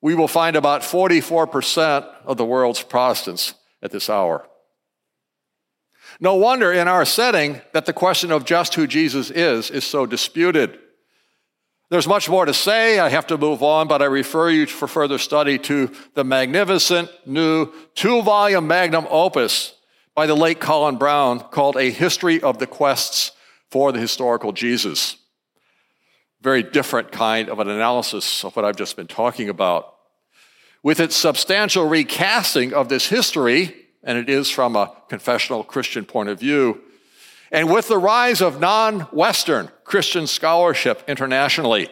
we 0.01 0.15
will 0.15 0.29
find 0.29 0.57
about 0.57 0.83
44% 0.83 2.07
of 2.25 2.37
the 2.37 2.45
world's 2.45 2.83
Protestants 2.83 3.55
at 3.83 3.91
this 3.91 4.09
hour. 4.09 4.49
No 6.21 6.37
wonder 6.37 6.73
in 6.73 6.89
our 6.89 7.05
setting 7.05 7.61
that 7.73 7.87
the 7.87 7.93
question 7.93 8.31
of 8.31 8.45
just 8.45 8.75
who 8.75 8.87
Jesus 8.87 9.31
is 9.31 9.71
is 9.71 9.85
so 9.85 10.07
disputed. 10.07 10.79
There's 11.95 12.09
much 12.09 12.29
more 12.29 12.45
to 12.45 12.53
say. 12.53 12.99
I 12.99 13.09
have 13.09 13.29
to 13.29 13.39
move 13.39 13.63
on, 13.63 13.87
but 13.87 14.03
I 14.03 14.07
refer 14.07 14.51
you 14.51 14.67
for 14.67 14.89
further 14.89 15.17
study 15.17 15.61
to 15.61 15.93
the 16.15 16.25
magnificent 16.25 17.09
new 17.25 17.73
two 17.95 18.21
volume 18.23 18.67
magnum 18.67 19.07
opus 19.09 19.75
by 20.13 20.27
the 20.27 20.35
late 20.35 20.59
Colin 20.59 20.97
Brown 20.97 21.39
called 21.39 21.77
A 21.77 21.93
History 21.93 22.43
of 22.43 22.59
the 22.59 22.67
Quests 22.67 23.31
for 23.71 23.93
the 23.93 24.01
Historical 24.01 24.51
Jesus. 24.51 25.19
Very 26.41 26.65
different 26.65 27.13
kind 27.13 27.49
of 27.49 27.61
an 27.61 27.69
analysis 27.69 28.45
of 28.45 28.57
what 28.57 28.65
I've 28.65 28.75
just 28.75 28.97
been 28.97 29.07
talking 29.07 29.49
about. 29.49 29.95
With 30.83 30.99
its 30.99 31.15
substantial 31.15 31.87
recasting 31.87 32.75
of 32.75 32.89
this 32.89 33.07
history, 33.07 33.73
and 34.03 34.19
it 34.19 34.29
is 34.29 34.51
from 34.51 34.75
a 34.75 34.93
confessional 35.09 35.63
Christian 35.63 36.05
point 36.05 36.29
of 36.29 36.41
view, 36.41 36.81
and 37.53 37.73
with 37.73 37.87
the 37.87 37.99
rise 37.99 38.43
of 38.43 38.59
non 38.59 39.03
Western 39.13 39.71
Christian 39.85 40.27
scholarship 40.27 41.03
internationally, 41.07 41.89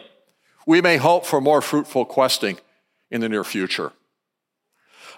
we 0.65 0.81
may 0.81 0.97
hope 0.97 1.25
for 1.25 1.39
more 1.39 1.61
fruitful 1.61 2.05
questing 2.05 2.57
in 3.11 3.21
the 3.21 3.29
near 3.29 3.43
future. 3.43 3.91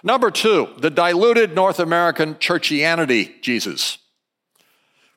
Number 0.02 0.30
two, 0.30 0.68
the 0.78 0.90
diluted 0.90 1.54
North 1.54 1.80
American 1.80 2.34
churchianity 2.36 3.40
Jesus. 3.40 3.98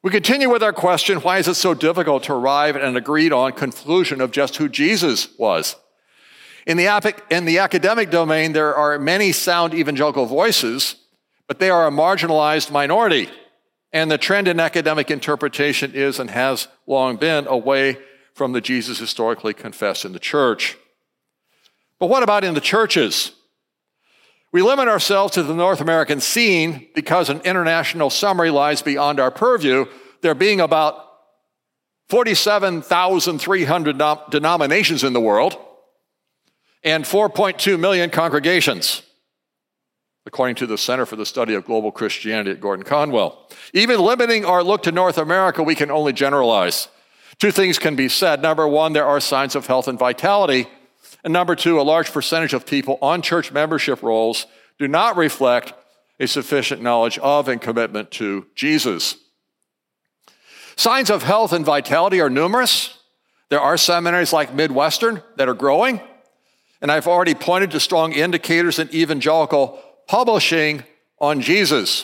We 0.01 0.11
continue 0.11 0.49
with 0.49 0.63
our 0.63 0.71
question 0.71 1.19
why 1.19 1.39
is 1.39 1.47
it 1.47 1.55
so 1.55 1.73
difficult 1.73 2.23
to 2.23 2.33
arrive 2.33 2.77
at 2.77 2.83
an 2.83 2.95
agreed 2.95 3.33
on 3.33 3.51
conclusion 3.51 4.21
of 4.21 4.31
just 4.31 4.55
who 4.55 4.69
Jesus 4.69 5.27
was? 5.37 5.75
In 6.65 6.77
the, 6.77 7.23
in 7.29 7.45
the 7.45 7.59
academic 7.59 8.09
domain, 8.09 8.53
there 8.53 8.75
are 8.75 8.97
many 8.97 9.31
sound 9.31 9.73
evangelical 9.73 10.25
voices, 10.25 10.95
but 11.47 11.59
they 11.59 11.69
are 11.69 11.87
a 11.87 11.91
marginalized 11.91 12.71
minority. 12.71 13.29
And 13.91 14.11
the 14.11 14.17
trend 14.17 14.47
in 14.47 14.59
academic 14.59 15.09
interpretation 15.09 15.93
is 15.93 16.19
and 16.19 16.29
has 16.29 16.67
long 16.85 17.17
been 17.17 17.47
away 17.47 17.97
from 18.33 18.51
the 18.53 18.61
Jesus 18.61 18.99
historically 18.99 19.53
confessed 19.53 20.05
in 20.05 20.13
the 20.13 20.19
church. 20.19 20.77
But 21.99 22.07
what 22.07 22.23
about 22.23 22.43
in 22.43 22.53
the 22.53 22.61
churches? 22.61 23.31
We 24.51 24.61
limit 24.61 24.87
ourselves 24.87 25.33
to 25.33 25.43
the 25.43 25.53
North 25.53 25.81
American 25.81 26.19
scene 26.21 26.87
because 26.95 27.29
an 27.29 27.41
international 27.41 28.09
summary 28.09 28.49
lies 28.49 28.81
beyond 28.81 29.19
our 29.19 29.31
purview, 29.31 29.85
there 30.21 30.33
being 30.35 30.59
about 30.61 31.05
47,300 32.09 34.01
denominations 34.31 35.03
in 35.03 35.13
the 35.13 35.21
world 35.21 35.57
and 36.83 37.03
4.2 37.03 37.79
million 37.79 38.09
congregations 38.09 39.03
according 40.25 40.55
to 40.57 40.67
the 40.67 40.77
Center 40.77 41.05
for 41.05 41.15
the 41.15 41.25
Study 41.25 41.53
of 41.53 41.65
Global 41.65 41.91
Christianity 41.91 42.51
at 42.51 42.61
Gordon 42.61 42.85
Conwell. 42.85 43.47
Even 43.73 43.99
limiting 43.99 44.45
our 44.45 44.63
look 44.63 44.83
to 44.83 44.91
North 44.91 45.17
America, 45.17 45.63
we 45.63 45.75
can 45.75 45.89
only 45.89 46.13
generalize. 46.13 46.87
Two 47.39 47.51
things 47.51 47.79
can 47.79 47.95
be 47.95 48.09
said. 48.09 48.41
Number 48.41 48.67
one, 48.67 48.93
there 48.93 49.05
are 49.05 49.19
signs 49.19 49.55
of 49.55 49.67
health 49.67 49.87
and 49.87 49.97
vitality. 49.97 50.67
And 51.23 51.33
number 51.33 51.55
two, 51.55 51.79
a 51.79 51.83
large 51.83 52.11
percentage 52.11 52.53
of 52.53 52.65
people 52.65 52.97
on 53.01 53.21
church 53.21 53.51
membership 53.51 54.03
rolls 54.03 54.45
do 54.77 54.87
not 54.87 55.17
reflect 55.17 55.73
a 56.19 56.27
sufficient 56.27 56.81
knowledge 56.81 57.17
of 57.19 57.47
and 57.47 57.61
commitment 57.61 58.11
to 58.11 58.45
Jesus. 58.55 59.15
Signs 60.75 61.09
of 61.09 61.23
health 61.23 61.53
and 61.53 61.65
vitality 61.65 62.21
are 62.21 62.29
numerous. 62.29 62.97
There 63.49 63.59
are 63.59 63.77
seminaries 63.77 64.31
like 64.31 64.53
Midwestern 64.53 65.23
that 65.37 65.49
are 65.49 65.53
growing. 65.53 66.01
And 66.81 66.91
I've 66.91 67.07
already 67.07 67.35
pointed 67.35 67.71
to 67.71 67.79
strong 67.79 68.13
indicators 68.13 68.79
in 68.79 68.93
evangelical 68.93 69.81
publishing 70.09 70.83
on 71.19 71.39
Jesus. 71.39 72.03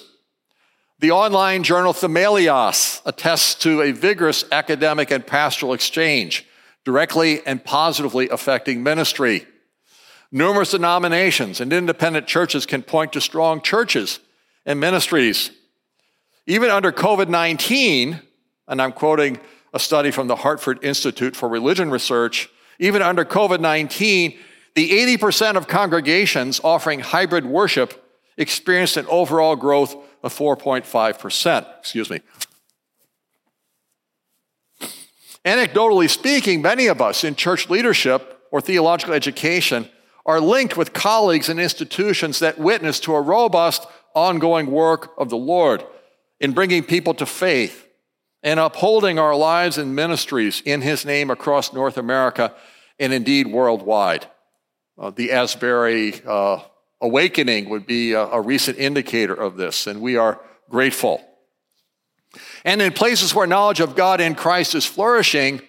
The 1.00 1.10
online 1.10 1.64
journal 1.64 1.92
Themelios 1.92 3.02
attests 3.04 3.56
to 3.64 3.82
a 3.82 3.94
vigorous 3.94 4.46
academic 4.52 5.10
and 5.10 5.26
pastoral 5.26 5.74
exchange, 5.74 6.46
directly 6.84 7.44
and 7.48 7.66
positively 7.66 8.30
affecting 8.30 8.84
ministry. 8.84 9.48
Numerous 10.32 10.70
denominations 10.70 11.60
and 11.60 11.74
independent 11.74 12.28
churches 12.28 12.68
can 12.68 12.84
point 12.84 13.12
to 13.14 13.22
strong 13.22 13.60
churches 13.60 14.20
and 14.68 14.80
ministries. 14.80 15.50
Even 16.46 16.70
under 16.70 16.92
COVID 16.92 17.28
19, 17.28 18.22
and 18.68 18.82
I'm 18.84 18.92
quoting 18.92 19.40
a 19.74 19.80
study 19.80 20.12
from 20.12 20.28
the 20.28 20.36
Hartford 20.36 20.84
Institute 20.84 21.36
for 21.36 21.50
Religion 21.50 21.90
Research, 21.90 22.50
even 22.78 23.02
under 23.02 23.26
COVID 23.26 23.62
19, 23.62 24.38
the 24.76 25.18
80% 25.18 25.56
of 25.56 25.68
congregations 25.68 26.60
offering 26.64 27.00
hybrid 27.00 27.46
worship 27.46 28.04
experienced 28.38 28.98
an 28.98 29.06
overall 29.08 29.56
growth 29.56 29.96
of 30.22 30.38
4.5%. 30.38 31.80
Excuse 31.80 32.10
me. 32.10 32.20
Anecdotally 35.46 36.10
speaking, 36.10 36.62
many 36.62 36.88
of 36.88 37.02
us 37.02 37.24
in 37.24 37.36
church 37.36 37.70
leadership 37.70 38.42
or 38.52 38.60
theological 38.60 39.14
education 39.14 39.88
are 40.26 40.42
linked 40.42 40.76
with 40.76 40.92
colleagues 40.92 41.50
and 41.50 41.60
institutions 41.60 42.40
that 42.40 42.58
witness 42.58 43.00
to 43.02 43.16
a 43.16 43.22
robust, 43.22 43.86
ongoing 44.14 44.68
work 44.68 45.14
of 45.18 45.30
the 45.30 45.38
Lord 45.38 45.86
in 46.40 46.52
bringing 46.52 46.84
people 46.84 47.14
to 47.14 47.26
faith 47.26 47.88
and 48.44 48.60
upholding 48.60 49.20
our 49.20 49.36
lives 49.36 49.78
and 49.78 49.96
ministries 49.96 50.62
in 50.66 50.82
His 50.82 51.06
name 51.06 51.30
across 51.30 51.74
North 51.74 51.98
America 51.98 52.54
and 53.00 53.14
indeed 53.14 53.48
worldwide 53.48 54.28
uh, 54.98 55.10
the 55.10 55.32
Asbury 55.32 56.22
uh, 56.26 56.60
awakening 57.02 57.70
would 57.70 57.86
be 57.86 58.14
a, 58.14 58.22
a 58.22 58.42
recent 58.42 58.78
indicator 58.78 59.34
of 59.34 59.58
this, 59.58 59.88
and 59.88 60.02
we 60.02 60.18
are 60.18 60.40
grateful. 60.70 61.24
And 62.64 62.82
in 62.82 62.94
places 62.94 63.34
where 63.34 63.48
knowledge 63.48 63.80
of 63.80 63.96
God 63.96 64.20
in 64.20 64.36
Christ 64.36 64.76
is 64.76 64.86
flourishing, 64.86 65.62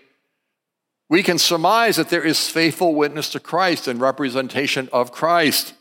we 1.09 1.23
can 1.23 1.39
surmise 1.39 1.97
that 1.97 2.09
there 2.09 2.25
is 2.25 2.49
faithful 2.49 2.95
witness 2.95 3.31
to 3.31 3.41
Christ 3.41 3.87
and 3.87 4.01
representation 4.01 4.89
of 4.93 5.13
Christ. 5.13 5.75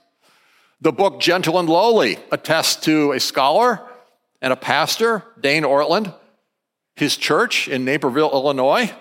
The 0.82 0.92
book 0.92 1.20
Gentle 1.20 1.58
and 1.58 1.70
Lowly 1.70 2.20
attests 2.32 2.76
to 2.86 3.14
a 3.14 3.20
scholar 3.20 3.82
and 4.42 4.54
a 4.54 4.58
pastor, 4.58 5.24
Dane 5.40 5.64
Ortlund, 5.64 6.14
his 6.96 7.18
church 7.18 7.68
in 7.68 7.86
Naperville, 7.86 8.32
Illinois, 8.32 8.94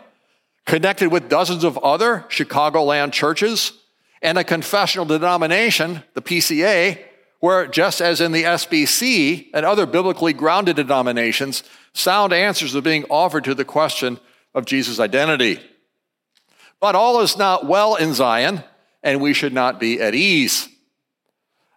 connected 0.65 1.13
with 1.13 1.29
dozens 1.29 1.65
of 1.65 1.77
other 1.79 2.25
Chicagoland 2.29 3.13
churches 3.13 3.73
and 4.25 4.39
a 4.39 4.43
confessional 4.43 5.05
denomination, 5.05 6.03
the 6.15 6.23
PCA, 6.23 6.99
where 7.41 7.67
just 7.67 8.01
as 8.01 8.23
in 8.23 8.33
the 8.33 8.45
SBC 8.45 9.51
and 9.53 9.67
other 9.67 9.85
biblically 9.85 10.33
grounded 10.33 10.77
denominations, 10.77 11.63
sound 11.93 12.33
answers 12.33 12.75
are 12.75 12.81
being 12.81 13.05
offered 13.11 13.45
to 13.45 13.55
the 13.55 13.67
question 13.67 14.19
of 14.55 14.65
Jesus' 14.65 14.99
identity. 14.99 15.61
But 16.81 16.95
all 16.95 17.21
is 17.21 17.37
not 17.37 17.67
well 17.67 17.97
in 17.97 18.15
Zion, 18.15 18.65
and 19.03 19.21
we 19.21 19.35
should 19.35 19.53
not 19.53 19.79
be 19.79 20.01
at 20.01 20.15
ease. 20.15 20.71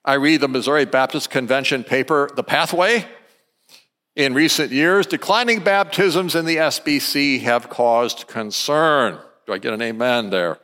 I 0.06 0.14
read 0.14 0.40
the 0.40 0.48
Missouri 0.48 0.86
Baptist 0.86 1.30
Convention 1.30 1.84
paper, 1.84 2.30
The 2.34 2.44
Pathway. 2.44 3.06
In 4.16 4.34
recent 4.34 4.72
years, 4.72 5.06
declining 5.06 5.60
baptisms 5.60 6.34
in 6.34 6.46
the 6.46 6.56
SBC 6.56 7.42
have 7.42 7.70
caused 7.70 8.28
concern. 8.28 9.20
Do 9.46 9.54
I 9.54 9.58
get 9.58 9.74
an 9.74 9.82
amen 9.82 10.30
there? 10.30 10.60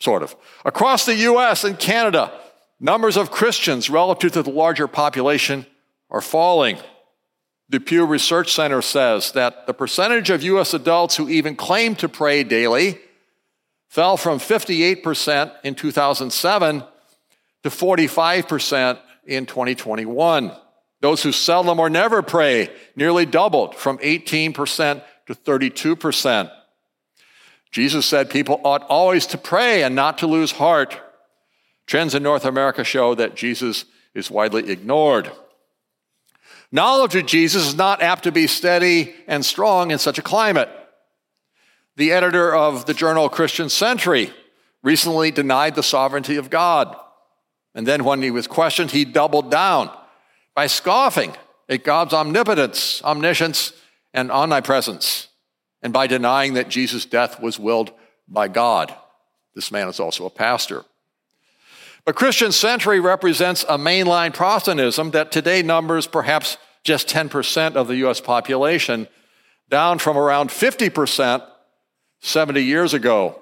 Sort 0.00 0.22
of. 0.22 0.34
Across 0.64 1.06
the 1.06 1.14
US 1.14 1.62
and 1.62 1.78
Canada, 1.78 2.32
numbers 2.80 3.16
of 3.16 3.30
Christians 3.30 3.88
relative 3.88 4.32
to 4.32 4.42
the 4.42 4.50
larger 4.50 4.88
population 4.88 5.66
are 6.10 6.20
falling. 6.20 6.78
The 7.68 7.78
Pew 7.78 8.04
Research 8.04 8.52
Center 8.52 8.82
says 8.82 9.32
that 9.32 9.66
the 9.66 9.74
percentage 9.74 10.30
of 10.30 10.42
US 10.42 10.74
adults 10.74 11.16
who 11.16 11.28
even 11.28 11.54
claim 11.54 11.94
to 11.96 12.08
pray 12.08 12.42
daily 12.42 12.98
fell 13.88 14.16
from 14.16 14.38
58% 14.38 15.52
in 15.62 15.74
2007 15.74 16.84
to 17.62 17.68
45% 17.68 18.98
in 19.26 19.46
2021. 19.46 20.52
Those 21.00 21.22
who 21.22 21.32
seldom 21.32 21.80
or 21.80 21.90
never 21.90 22.22
pray 22.22 22.68
nearly 22.96 23.26
doubled 23.26 23.74
from 23.74 23.98
18% 23.98 25.02
to 25.26 25.34
32%. 25.34 26.50
Jesus 27.70 28.04
said 28.04 28.30
people 28.30 28.60
ought 28.64 28.82
always 28.88 29.26
to 29.26 29.38
pray 29.38 29.82
and 29.82 29.94
not 29.94 30.18
to 30.18 30.26
lose 30.26 30.52
heart. 30.52 30.98
Trends 31.86 32.14
in 32.14 32.22
North 32.22 32.44
America 32.44 32.84
show 32.84 33.14
that 33.14 33.36
Jesus 33.36 33.84
is 34.14 34.30
widely 34.30 34.70
ignored. 34.70 35.30
Knowledge 36.72 37.16
of 37.16 37.26
Jesus 37.26 37.68
is 37.68 37.76
not 37.76 38.02
apt 38.02 38.24
to 38.24 38.32
be 38.32 38.46
steady 38.46 39.14
and 39.26 39.44
strong 39.44 39.90
in 39.90 39.98
such 39.98 40.18
a 40.18 40.22
climate. 40.22 40.68
The 41.96 42.12
editor 42.12 42.54
of 42.54 42.86
the 42.86 42.94
journal 42.94 43.28
Christian 43.28 43.68
Century 43.68 44.32
recently 44.82 45.30
denied 45.30 45.74
the 45.74 45.82
sovereignty 45.82 46.36
of 46.36 46.50
God. 46.50 46.96
And 47.74 47.86
then 47.86 48.04
when 48.04 48.22
he 48.22 48.30
was 48.30 48.46
questioned, 48.46 48.90
he 48.90 49.04
doubled 49.04 49.50
down 49.50 49.90
by 50.54 50.66
scoffing 50.66 51.34
at 51.68 51.84
God's 51.84 52.14
omnipotence, 52.14 53.02
omniscience, 53.04 53.72
and 54.12 54.30
omnipresence 54.30 55.28
and 55.82 55.92
by 55.92 56.06
denying 56.06 56.54
that 56.54 56.68
Jesus' 56.68 57.06
death 57.06 57.40
was 57.40 57.58
willed 57.58 57.92
by 58.28 58.48
God. 58.48 58.94
This 59.54 59.72
man 59.72 59.88
is 59.88 60.00
also 60.00 60.26
a 60.26 60.30
pastor. 60.30 60.84
But 62.04 62.16
Christian 62.16 62.52
century 62.52 63.00
represents 63.00 63.64
a 63.64 63.76
mainline 63.76 64.32
Protestantism 64.32 65.10
that 65.10 65.32
today 65.32 65.62
numbers 65.62 66.06
perhaps 66.06 66.56
just 66.82 67.08
10% 67.08 67.76
of 67.76 67.88
the 67.88 67.96
US 67.96 68.20
population, 68.20 69.06
down 69.68 69.98
from 69.98 70.16
around 70.16 70.50
50% 70.50 71.46
70 72.20 72.62
years 72.62 72.94
ago. 72.94 73.40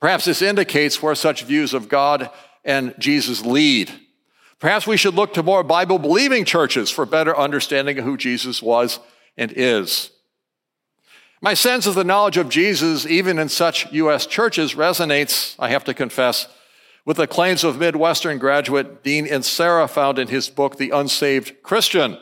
Perhaps 0.00 0.24
this 0.24 0.42
indicates 0.42 1.02
where 1.02 1.14
such 1.14 1.44
views 1.44 1.74
of 1.74 1.88
God 1.88 2.30
and 2.64 2.94
Jesus 2.98 3.44
lead. 3.44 3.90
Perhaps 4.58 4.86
we 4.86 4.96
should 4.96 5.14
look 5.14 5.34
to 5.34 5.42
more 5.42 5.62
Bible 5.62 5.98
believing 5.98 6.44
churches 6.44 6.90
for 6.90 7.06
better 7.06 7.36
understanding 7.36 7.98
of 7.98 8.04
who 8.04 8.16
Jesus 8.16 8.62
was 8.62 9.00
and 9.36 9.52
is. 9.54 10.10
My 11.42 11.54
sense 11.54 11.86
of 11.86 11.94
the 11.94 12.04
knowledge 12.04 12.36
of 12.36 12.50
Jesus, 12.50 13.06
even 13.06 13.38
in 13.38 13.48
such 13.48 13.90
U.S. 13.92 14.26
churches, 14.26 14.74
resonates, 14.74 15.54
I 15.58 15.70
have 15.70 15.84
to 15.84 15.94
confess, 15.94 16.46
with 17.06 17.16
the 17.16 17.26
claims 17.26 17.64
of 17.64 17.78
Midwestern 17.78 18.36
graduate 18.36 19.02
Dean 19.02 19.26
Inserra 19.26 19.88
found 19.88 20.18
in 20.18 20.28
his 20.28 20.50
book, 20.50 20.76
The 20.76 20.90
Unsaved 20.90 21.62
Christian 21.62 22.18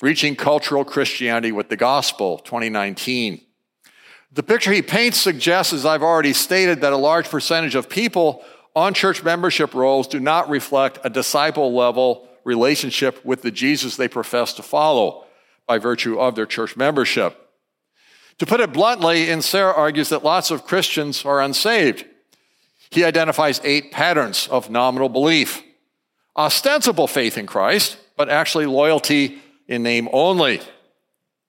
Reaching 0.00 0.36
Cultural 0.36 0.84
Christianity 0.84 1.50
with 1.50 1.68
the 1.68 1.76
Gospel, 1.76 2.38
2019. 2.38 3.40
The 4.32 4.42
picture 4.44 4.72
he 4.72 4.82
paints 4.82 5.20
suggests, 5.20 5.72
as 5.72 5.84
I've 5.84 6.02
already 6.02 6.32
stated, 6.32 6.80
that 6.80 6.92
a 6.92 6.96
large 6.96 7.28
percentage 7.28 7.74
of 7.74 7.88
people 7.88 8.44
on 8.76 8.94
church 8.94 9.24
membership 9.24 9.74
rolls 9.74 10.06
do 10.06 10.20
not 10.20 10.48
reflect 10.48 11.00
a 11.02 11.10
disciple 11.10 11.74
level 11.74 12.28
relationship 12.44 13.24
with 13.24 13.42
the 13.42 13.50
Jesus 13.50 13.96
they 13.96 14.08
profess 14.08 14.52
to 14.54 14.62
follow 14.62 15.24
by 15.66 15.78
virtue 15.78 16.20
of 16.20 16.36
their 16.36 16.46
church 16.46 16.76
membership. 16.76 17.43
To 18.38 18.46
put 18.46 18.60
it 18.60 18.72
bluntly, 18.72 19.26
Inserra 19.26 19.76
argues 19.76 20.08
that 20.08 20.24
lots 20.24 20.50
of 20.50 20.64
Christians 20.64 21.24
are 21.24 21.40
unsaved. 21.40 22.04
He 22.90 23.04
identifies 23.04 23.60
eight 23.64 23.92
patterns 23.92 24.48
of 24.48 24.70
nominal 24.70 25.08
belief 25.08 25.62
ostensible 26.36 27.06
faith 27.06 27.38
in 27.38 27.46
Christ, 27.46 27.96
but 28.16 28.28
actually 28.28 28.66
loyalty 28.66 29.38
in 29.68 29.82
name 29.82 30.08
only. 30.12 30.60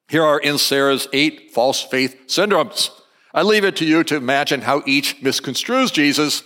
Here 0.08 0.24
are 0.24 0.40
Inserra's 0.40 1.08
eight 1.12 1.52
false 1.52 1.82
faith 1.82 2.28
syndromes. 2.28 2.92
I 3.34 3.42
leave 3.42 3.66
it 3.66 3.76
to 3.78 3.86
you 3.86 4.04
to 4.06 4.16
imagine 4.16 4.62
how 4.62 4.84
each 4.86 5.22
misconstrues 5.22 5.92
Jesus. 5.92 6.44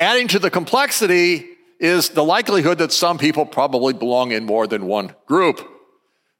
Adding 0.00 0.28
to 0.28 0.38
the 0.38 0.50
complexity 0.50 1.46
is 1.78 2.10
the 2.10 2.24
likelihood 2.24 2.78
that 2.78 2.92
some 2.92 3.18
people 3.18 3.44
probably 3.44 3.92
belong 3.92 4.32
in 4.32 4.44
more 4.44 4.66
than 4.66 4.86
one 4.86 5.14
group. 5.26 5.60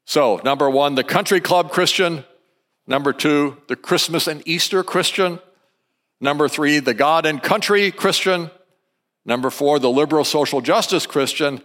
So, 0.05 0.41
number 0.43 0.69
one, 0.69 0.95
the 0.95 1.03
country 1.03 1.39
club 1.39 1.71
Christian. 1.71 2.25
Number 2.85 3.13
two, 3.13 3.57
the 3.67 3.75
Christmas 3.75 4.27
and 4.27 4.41
Easter 4.45 4.83
Christian. 4.83 5.39
Number 6.19 6.47
three, 6.47 6.79
the 6.79 6.93
God 6.93 7.25
and 7.25 7.41
country 7.41 7.91
Christian. 7.91 8.49
Number 9.25 9.49
four, 9.49 9.79
the 9.79 9.89
liberal 9.89 10.25
social 10.25 10.61
justice 10.61 11.05
Christian. 11.05 11.61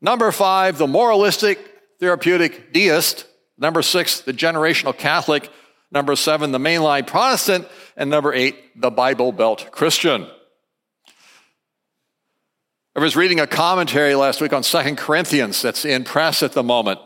Number 0.00 0.30
five, 0.30 0.78
the 0.78 0.86
moralistic 0.86 1.58
therapeutic 1.98 2.72
deist. 2.72 3.26
Number 3.58 3.82
six, 3.82 4.20
the 4.20 4.32
generational 4.32 4.96
Catholic. 4.96 5.50
Number 5.90 6.16
seven, 6.16 6.52
the 6.52 6.58
mainline 6.58 7.06
Protestant. 7.06 7.66
And 7.96 8.10
number 8.10 8.32
eight, 8.32 8.80
the 8.80 8.90
Bible 8.90 9.32
Belt 9.32 9.68
Christian. 9.70 10.26
I 12.96 13.00
was 13.00 13.16
reading 13.16 13.40
a 13.40 13.46
commentary 13.46 14.14
last 14.14 14.40
week 14.40 14.52
on 14.52 14.62
Second 14.62 14.98
Corinthians 14.98 15.60
that's 15.60 15.84
in 15.84 16.04
press 16.04 16.44
at 16.44 16.52
the 16.52 16.62
moment. 16.62 17.00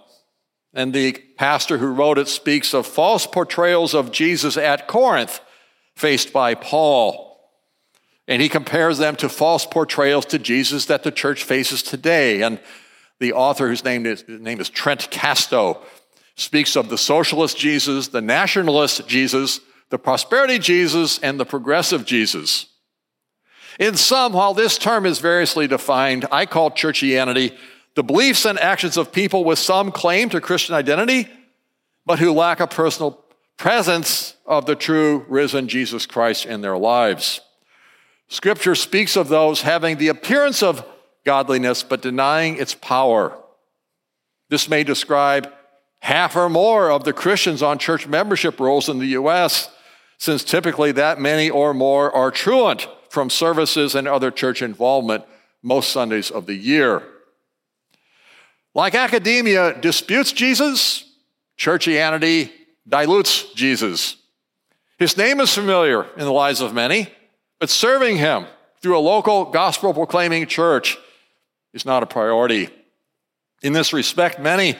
And 0.74 0.92
the 0.92 1.12
pastor 1.36 1.78
who 1.78 1.86
wrote 1.88 2.18
it 2.18 2.28
speaks 2.28 2.74
of 2.74 2.86
false 2.86 3.26
portrayals 3.26 3.94
of 3.94 4.12
Jesus 4.12 4.56
at 4.56 4.86
Corinth 4.86 5.40
faced 5.96 6.32
by 6.32 6.54
Paul. 6.54 7.28
And 8.26 8.42
he 8.42 8.48
compares 8.48 8.98
them 8.98 9.16
to 9.16 9.28
false 9.28 9.64
portrayals 9.64 10.26
to 10.26 10.38
Jesus 10.38 10.86
that 10.86 11.02
the 11.02 11.10
church 11.10 11.42
faces 11.42 11.82
today. 11.82 12.42
And 12.42 12.60
the 13.18 13.32
author, 13.32 13.68
whose 13.68 13.84
name 13.84 14.06
is, 14.06 14.24
name 14.28 14.60
is 14.60 14.68
Trent 14.68 15.10
Casto, 15.10 15.80
speaks 16.36 16.76
of 16.76 16.88
the 16.88 16.98
socialist 16.98 17.56
Jesus, 17.56 18.08
the 18.08 18.20
nationalist 18.20 19.08
Jesus, 19.08 19.60
the 19.88 19.98
prosperity 19.98 20.58
Jesus, 20.58 21.18
and 21.18 21.40
the 21.40 21.46
progressive 21.46 22.04
Jesus. 22.04 22.66
In 23.78 23.96
sum, 23.96 24.32
while 24.34 24.54
this 24.54 24.76
term 24.76 25.06
is 25.06 25.18
variously 25.20 25.66
defined, 25.66 26.26
I 26.30 26.46
call 26.46 26.70
churchianity 26.70 27.56
the 27.98 28.04
beliefs 28.04 28.44
and 28.44 28.60
actions 28.60 28.96
of 28.96 29.10
people 29.10 29.42
with 29.42 29.58
some 29.58 29.90
claim 29.90 30.28
to 30.28 30.40
Christian 30.40 30.72
identity, 30.72 31.28
but 32.06 32.20
who 32.20 32.32
lack 32.32 32.60
a 32.60 32.66
personal 32.68 33.24
presence 33.56 34.36
of 34.46 34.66
the 34.66 34.76
true 34.76 35.26
risen 35.28 35.66
Jesus 35.66 36.06
Christ 36.06 36.46
in 36.46 36.60
their 36.60 36.78
lives. 36.78 37.40
Scripture 38.28 38.76
speaks 38.76 39.16
of 39.16 39.28
those 39.28 39.62
having 39.62 39.98
the 39.98 40.06
appearance 40.06 40.62
of 40.62 40.86
godliness, 41.24 41.82
but 41.82 42.00
denying 42.00 42.56
its 42.58 42.72
power. 42.72 43.36
This 44.48 44.68
may 44.68 44.84
describe 44.84 45.52
half 45.98 46.36
or 46.36 46.48
more 46.48 46.92
of 46.92 47.02
the 47.02 47.12
Christians 47.12 47.64
on 47.64 47.78
church 47.78 48.06
membership 48.06 48.60
rolls 48.60 48.88
in 48.88 49.00
the 49.00 49.06
U.S., 49.06 49.72
since 50.18 50.44
typically 50.44 50.92
that 50.92 51.18
many 51.18 51.50
or 51.50 51.74
more 51.74 52.14
are 52.14 52.30
truant 52.30 52.86
from 53.10 53.28
services 53.28 53.96
and 53.96 54.06
other 54.06 54.30
church 54.30 54.62
involvement 54.62 55.24
most 55.64 55.90
Sundays 55.90 56.30
of 56.30 56.46
the 56.46 56.54
year. 56.54 57.02
Like 58.78 58.94
academia 58.94 59.76
disputes 59.76 60.30
Jesus, 60.30 61.04
churchianity 61.58 62.52
dilutes 62.88 63.52
Jesus. 63.54 64.14
His 65.00 65.16
name 65.16 65.40
is 65.40 65.52
familiar 65.52 66.04
in 66.16 66.20
the 66.24 66.32
lives 66.32 66.60
of 66.60 66.72
many, 66.72 67.12
but 67.58 67.70
serving 67.70 68.18
him 68.18 68.46
through 68.80 68.96
a 68.96 69.00
local 69.00 69.46
gospel 69.46 69.92
proclaiming 69.92 70.46
church 70.46 70.96
is 71.74 71.84
not 71.84 72.04
a 72.04 72.06
priority. 72.06 72.68
In 73.64 73.72
this 73.72 73.92
respect, 73.92 74.38
many 74.38 74.76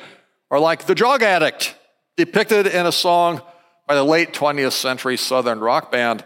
are 0.49 0.61
like 0.61 0.87
the 0.87 0.95
drug 0.95 1.25
addict 1.25 1.75
depicted 2.17 2.69
in 2.69 2.87
a 2.87 2.93
song 2.93 3.43
by 3.89 3.97
the 3.97 4.05
late 4.05 4.33
20th 4.33 4.75
century 4.75 5.17
Southern 5.17 5.59
rock 5.59 5.91
band, 5.91 6.25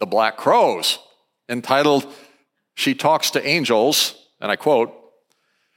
the 0.00 0.06
Black 0.06 0.36
Crowes, 0.36 0.98
entitled 1.48 2.12
She 2.74 2.92
Talks 2.92 3.30
to 3.30 3.46
Angels, 3.46 4.20
and 4.40 4.50
I 4.50 4.56
quote, 4.56 5.02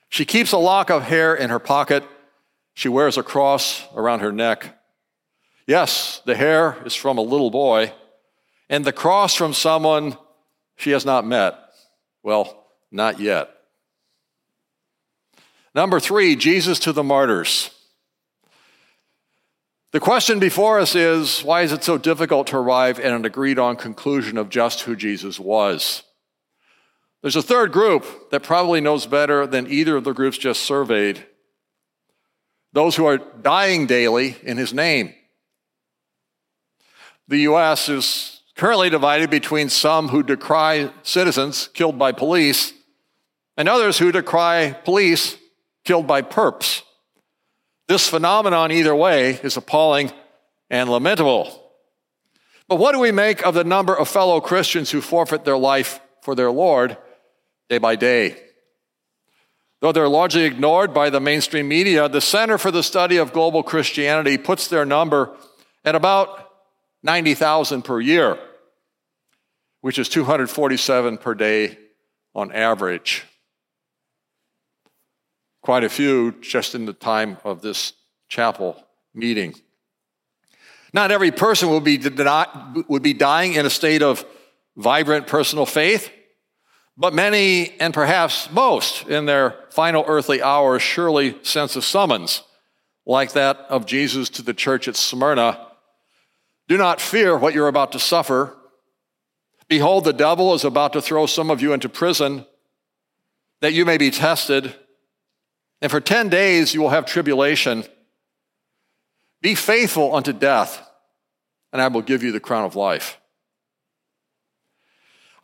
She 0.10 0.26
keeps 0.26 0.52
a 0.52 0.58
lock 0.58 0.89
of 0.89 1.04
hair 1.04 1.36
in 1.36 1.50
her 1.50 1.60
pocket. 1.60 2.04
She 2.74 2.89
wears 2.89 3.17
a 3.17 3.24
cross 3.24 3.84
around 3.96 4.20
her 4.20 4.32
neck. 4.32 4.78
Yes, 5.65 6.22
the 6.26 6.36
hair 6.36 6.78
is 6.86 6.96
from 6.96 7.17
a 7.17 7.22
little 7.22 7.52
boy, 7.52 7.93
and 8.70 8.86
the 8.86 8.93
cross 8.93 9.36
from 9.36 9.54
someone 9.54 10.17
she 10.78 10.91
has 10.91 11.06
not 11.06 11.26
met. 11.26 11.58
Well, 12.24 12.67
not 12.91 13.20
yet. 13.20 13.50
Number 15.76 16.00
three, 16.00 16.36
Jesus 16.36 16.80
to 16.80 16.93
the 16.93 17.04
martyrs. 17.04 17.72
The 19.91 20.00
question 20.00 20.39
before 20.39 20.80
us 20.80 20.96
is 20.96 21.43
why 21.43 21.62
is 21.62 21.72
it 21.72 21.84
so 21.84 21.98
difficult 21.98 22.48
to 22.48 22.58
arrive 22.58 23.00
at 23.00 23.13
an 23.13 23.26
agreed 23.26 23.58
on 23.58 23.76
conclusion 23.76 24.38
of 24.38 24.50
just 24.50 24.82
who 24.82 24.96
Jesus 24.96 25.39
was? 25.39 26.04
There's 27.21 27.36
a 27.36 27.41
third 27.41 27.71
group 27.71 28.30
that 28.32 28.43
probably 28.43 28.82
knows 28.82 29.06
better 29.06 29.47
than 29.47 29.67
either 29.67 29.97
of 29.97 30.03
the 30.03 30.13
groups 30.13 30.38
just 30.38 30.63
surveyed 30.63 31.25
those 32.73 32.95
who 32.95 33.06
are 33.06 33.17
dying 33.17 33.88
daily 33.88 34.36
in 34.43 34.58
his 34.58 34.71
name. 34.71 35.13
The 37.27 37.39
U.S. 37.39 37.89
is 37.89 38.41
currently 38.56 38.91
divided 38.91 39.32
between 39.32 39.69
some 39.69 40.10
who 40.10 40.21
decry 40.21 40.91
citizens 41.01 41.69
killed 41.73 41.97
by 41.97 42.12
police 42.12 42.73
and 43.58 43.67
others 43.67 43.97
who 43.97 44.12
decry 44.12 44.75
police 44.86 45.38
killed 45.86 46.06
by 46.06 46.21
perps. 46.21 46.84
This 47.88 48.08
phenomenon, 48.08 48.71
either 48.71 48.95
way, 48.95 49.39
is 49.41 49.58
appalling 49.58 50.12
and 50.69 50.88
lamentable. 50.88 51.71
But 52.67 52.75
what 52.75 52.91
do 52.91 52.99
we 52.99 53.12
make 53.12 53.43
of 53.43 53.56
the 53.56 53.63
number 53.63 53.97
of 53.97 54.08
fellow 54.08 54.39
Christians 54.39 54.91
who 54.91 55.01
forfeit 55.01 55.45
their 55.45 55.58
life 55.58 55.99
for 56.21 56.36
their 56.36 56.51
Lord 56.51 56.97
day 57.69 57.77
by 57.77 57.95
day? 57.95 58.38
Though 59.80 59.91
they're 59.91 60.10
largely 60.10 60.43
ignored 60.43 60.93
by 60.93 61.10
the 61.10 61.19
mainstream 61.19 61.67
media, 61.67 62.10
the 62.10 62.21
Center 62.21 62.58
for 62.58 62.71
the 62.71 62.84
Study 62.84 63.17
of 63.17 63.32
Global 63.34 63.62
Christianity 63.62 64.38
puts 64.38 64.67
their 64.67 64.86
number 64.86 65.36
at 65.86 65.95
about 65.95 66.49
90,000 67.03 67.84
per 67.84 67.99
year, 67.99 68.39
which 69.82 69.99
is 69.99 70.10
247 70.10 71.17
per 71.19 71.36
day 71.36 71.77
on 72.34 72.51
average 72.51 73.25
quite 75.67 75.84
a 75.84 75.89
few 75.89 76.32
just 76.39 76.75
in 76.75 76.86
the 76.86 76.93
time 76.93 77.38
of 77.43 77.62
this 77.62 77.91
chapel 78.30 78.82
meeting. 79.13 79.53
Not 80.93 81.12
every 81.12 81.30
person 81.30 81.67
will 81.67 81.82
be, 81.82 82.01
would 82.88 83.03
be 83.03 83.13
dying 83.13 83.51
in 83.51 83.65
a 83.65 83.69
state 83.69 84.01
of 84.01 84.25
vibrant 84.77 85.27
personal 85.27 85.65
faith, 85.65 86.10
but 86.98 87.14
many, 87.14 87.80
and 87.80 87.94
perhaps 87.94 88.50
most, 88.52 89.08
in 89.08 89.26
their 89.26 89.56
final 89.70 90.04
earthly 90.08 90.42
hours 90.42 90.82
surely 90.82 91.38
sense 91.44 91.76
a 91.76 91.82
summons, 91.82 92.42
like 93.06 93.34
that 93.34 93.58
of 93.70 93.86
Jesus 93.86 94.30
to 94.30 94.42
the 94.42 94.54
church 94.54 94.88
at 94.88 94.96
Smyrna. 94.96 95.68
Do 96.68 96.76
not 96.76 97.00
fear 97.00 97.38
what 97.38 97.54
you're 97.54 97.68
about 97.68 97.92
to 97.92 98.00
suffer. 98.00 98.58
Behold, 99.70 100.06
the 100.06 100.14
devil 100.14 100.54
is 100.56 100.64
about 100.64 100.94
to 100.94 101.02
throw 101.02 101.28
some 101.28 101.52
of 101.52 101.62
you 101.62 101.72
into 101.72 101.88
prison 101.88 102.46
that 103.62 103.74
you 103.74 103.86
may 103.86 103.98
be 103.98 104.10
tested. 104.12 104.74
And 105.82 105.92
for 105.92 106.02
10 106.02 106.30
days 106.30 106.74
you 106.74 106.82
will 106.82 106.90
have 106.90 107.06
tribulation. 107.06 107.84
Be 109.42 109.54
faithful 109.54 110.16
unto 110.16 110.34
death, 110.34 110.82
and 111.72 111.82
I 111.82 111.88
will 111.90 112.02
give 112.02 112.24
you 112.24 112.32
the 112.32 112.40
crown 112.40 112.66
of 112.66 112.76
life. 112.76 113.20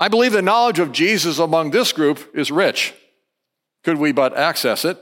I 0.04 0.10
believe 0.10 0.34
the 0.34 0.42
knowledge 0.42 0.80
of 0.80 0.92
Jesus 0.92 1.40
among 1.40 1.72
this 1.72 1.94
group 1.94 2.36
is 2.36 2.52
rich. 2.52 2.94
Could 3.86 3.98
we 4.00 4.12
but 4.12 4.36
access 4.36 4.84
it? 4.84 4.98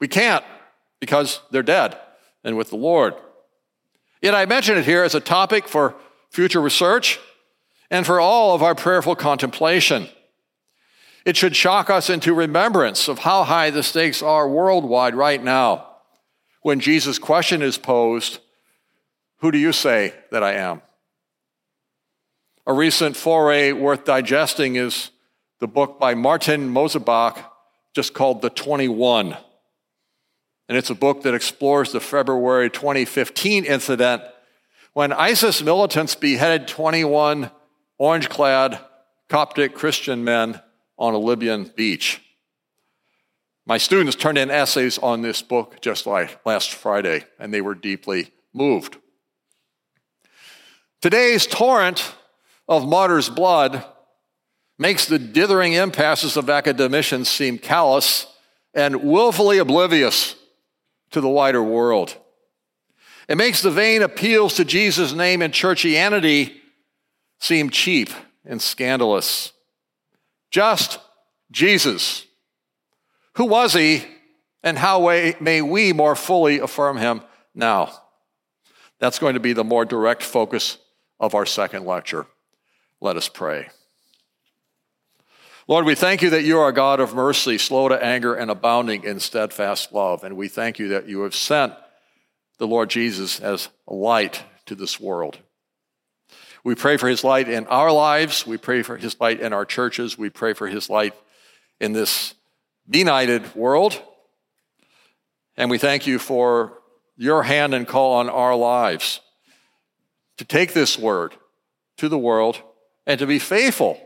We 0.00 0.08
can't 0.08 0.44
because 0.98 1.40
they're 1.52 1.62
dead 1.62 1.96
and 2.42 2.56
with 2.56 2.70
the 2.70 2.76
Lord. 2.76 3.14
Yet 4.20 4.34
I 4.34 4.44
mention 4.44 4.76
it 4.76 4.86
here 4.86 5.04
as 5.04 5.14
a 5.14 5.20
topic 5.20 5.68
for 5.68 5.94
future 6.30 6.60
research 6.60 7.20
and 7.88 8.04
for 8.04 8.18
all 8.18 8.56
of 8.56 8.62
our 8.64 8.74
prayerful 8.74 9.14
contemplation. 9.14 10.08
It 11.24 11.36
should 11.36 11.54
shock 11.54 11.88
us 11.88 12.10
into 12.10 12.34
remembrance 12.34 13.06
of 13.06 13.20
how 13.20 13.44
high 13.44 13.70
the 13.70 13.84
stakes 13.84 14.20
are 14.20 14.48
worldwide 14.48 15.14
right 15.14 15.40
now 15.40 15.86
when 16.62 16.80
Jesus' 16.80 17.20
question 17.20 17.62
is 17.62 17.78
posed 17.78 18.40
Who 19.42 19.52
do 19.52 19.58
you 19.58 19.72
say 19.72 20.12
that 20.32 20.42
I 20.42 20.54
am? 20.54 20.82
A 22.68 22.72
recent 22.72 23.16
foray 23.16 23.70
worth 23.70 24.04
digesting 24.04 24.74
is 24.74 25.10
the 25.60 25.68
book 25.68 26.00
by 26.00 26.14
Martin 26.14 26.68
Mosebach, 26.68 27.44
just 27.94 28.12
called 28.12 28.42
The 28.42 28.50
21. 28.50 29.36
And 30.68 30.76
it's 30.76 30.90
a 30.90 30.96
book 30.96 31.22
that 31.22 31.32
explores 31.32 31.92
the 31.92 32.00
February 32.00 32.68
2015 32.68 33.64
incident 33.64 34.22
when 34.94 35.12
ISIS 35.12 35.62
militants 35.62 36.16
beheaded 36.16 36.66
21 36.66 37.52
orange 37.98 38.28
clad 38.28 38.80
Coptic 39.28 39.74
Christian 39.74 40.24
men 40.24 40.60
on 40.98 41.14
a 41.14 41.18
Libyan 41.18 41.70
beach. 41.76 42.20
My 43.64 43.78
students 43.78 44.16
turned 44.16 44.38
in 44.38 44.50
essays 44.50 44.98
on 44.98 45.22
this 45.22 45.40
book 45.40 45.80
just 45.80 46.04
like 46.04 46.44
last 46.44 46.72
Friday, 46.74 47.26
and 47.38 47.54
they 47.54 47.60
were 47.60 47.76
deeply 47.76 48.32
moved. 48.52 48.96
Today's 51.00 51.46
torrent 51.46 52.12
of 52.68 52.88
martyrs' 52.88 53.28
blood 53.28 53.84
makes 54.78 55.06
the 55.06 55.18
dithering 55.18 55.72
impasses 55.72 56.36
of 56.36 56.50
academicians 56.50 57.28
seem 57.28 57.58
callous 57.58 58.26
and 58.74 59.02
willfully 59.04 59.58
oblivious 59.58 60.36
to 61.10 61.20
the 61.20 61.28
wider 61.28 61.62
world. 61.62 62.16
It 63.28 63.36
makes 63.36 63.62
the 63.62 63.70
vain 63.70 64.02
appeals 64.02 64.54
to 64.54 64.64
Jesus' 64.64 65.12
name 65.12 65.42
and 65.42 65.52
churchianity 65.52 66.54
seem 67.40 67.70
cheap 67.70 68.10
and 68.44 68.60
scandalous. 68.60 69.52
Just 70.50 70.98
Jesus. 71.50 72.26
Who 73.34 73.46
was 73.46 73.74
he, 73.74 74.04
and 74.62 74.78
how 74.78 75.00
may 75.40 75.62
we 75.62 75.92
more 75.92 76.16
fully 76.16 76.58
affirm 76.58 76.96
him 76.96 77.22
now? 77.54 77.92
That's 78.98 79.18
going 79.18 79.34
to 79.34 79.40
be 79.40 79.52
the 79.52 79.64
more 79.64 79.84
direct 79.84 80.22
focus 80.22 80.78
of 81.20 81.34
our 81.34 81.46
second 81.46 81.84
lecture. 81.84 82.26
Let 83.00 83.16
us 83.16 83.28
pray. 83.28 83.68
Lord, 85.68 85.84
we 85.84 85.96
thank 85.96 86.22
you 86.22 86.30
that 86.30 86.44
you 86.44 86.58
are 86.60 86.68
a 86.68 86.72
God 86.72 87.00
of 87.00 87.14
mercy, 87.14 87.58
slow 87.58 87.88
to 87.88 88.02
anger, 88.02 88.34
and 88.34 88.50
abounding 88.50 89.02
in 89.02 89.18
steadfast 89.18 89.92
love. 89.92 90.22
And 90.22 90.36
we 90.36 90.48
thank 90.48 90.78
you 90.78 90.88
that 90.88 91.08
you 91.08 91.22
have 91.22 91.34
sent 91.34 91.74
the 92.58 92.66
Lord 92.68 92.88
Jesus 92.88 93.40
as 93.40 93.68
a 93.88 93.94
light 93.94 94.44
to 94.66 94.74
this 94.74 95.00
world. 95.00 95.38
We 96.62 96.74
pray 96.74 96.96
for 96.96 97.08
his 97.08 97.24
light 97.24 97.48
in 97.48 97.66
our 97.66 97.92
lives. 97.92 98.46
We 98.46 98.58
pray 98.58 98.82
for 98.82 98.96
his 98.96 99.20
light 99.20 99.40
in 99.40 99.52
our 99.52 99.64
churches. 99.64 100.16
We 100.16 100.30
pray 100.30 100.52
for 100.52 100.68
his 100.68 100.88
light 100.88 101.14
in 101.80 101.92
this 101.92 102.34
benighted 102.88 103.54
world. 103.54 104.00
And 105.56 105.70
we 105.70 105.78
thank 105.78 106.06
you 106.06 106.18
for 106.18 106.78
your 107.16 107.42
hand 107.42 107.74
and 107.74 107.86
call 107.86 108.14
on 108.14 108.28
our 108.28 108.54
lives 108.54 109.20
to 110.38 110.44
take 110.44 110.74
this 110.74 110.98
word 110.98 111.34
to 111.96 112.08
the 112.08 112.18
world 112.18 112.62
and 113.06 113.18
to 113.18 113.26
be 113.26 113.38
faithful, 113.38 113.98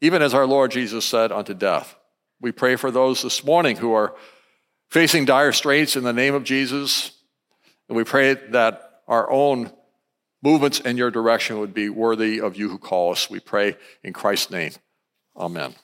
even 0.00 0.22
as 0.22 0.34
our 0.34 0.46
Lord 0.46 0.70
Jesus 0.70 1.04
said, 1.04 1.32
unto 1.32 1.54
death. 1.54 1.96
We 2.40 2.52
pray 2.52 2.76
for 2.76 2.90
those 2.90 3.22
this 3.22 3.44
morning 3.44 3.76
who 3.76 3.92
are 3.94 4.14
facing 4.90 5.24
dire 5.24 5.52
straits 5.52 5.96
in 5.96 6.04
the 6.04 6.12
name 6.12 6.34
of 6.34 6.44
Jesus. 6.44 7.12
And 7.88 7.96
we 7.96 8.04
pray 8.04 8.34
that 8.50 9.02
our 9.08 9.30
own 9.30 9.72
movements 10.42 10.80
in 10.80 10.96
your 10.96 11.10
direction 11.10 11.58
would 11.60 11.74
be 11.74 11.88
worthy 11.88 12.40
of 12.40 12.56
you 12.56 12.68
who 12.68 12.78
call 12.78 13.12
us. 13.12 13.30
We 13.30 13.40
pray 13.40 13.76
in 14.04 14.12
Christ's 14.12 14.50
name. 14.50 14.72
Amen. 15.36 15.74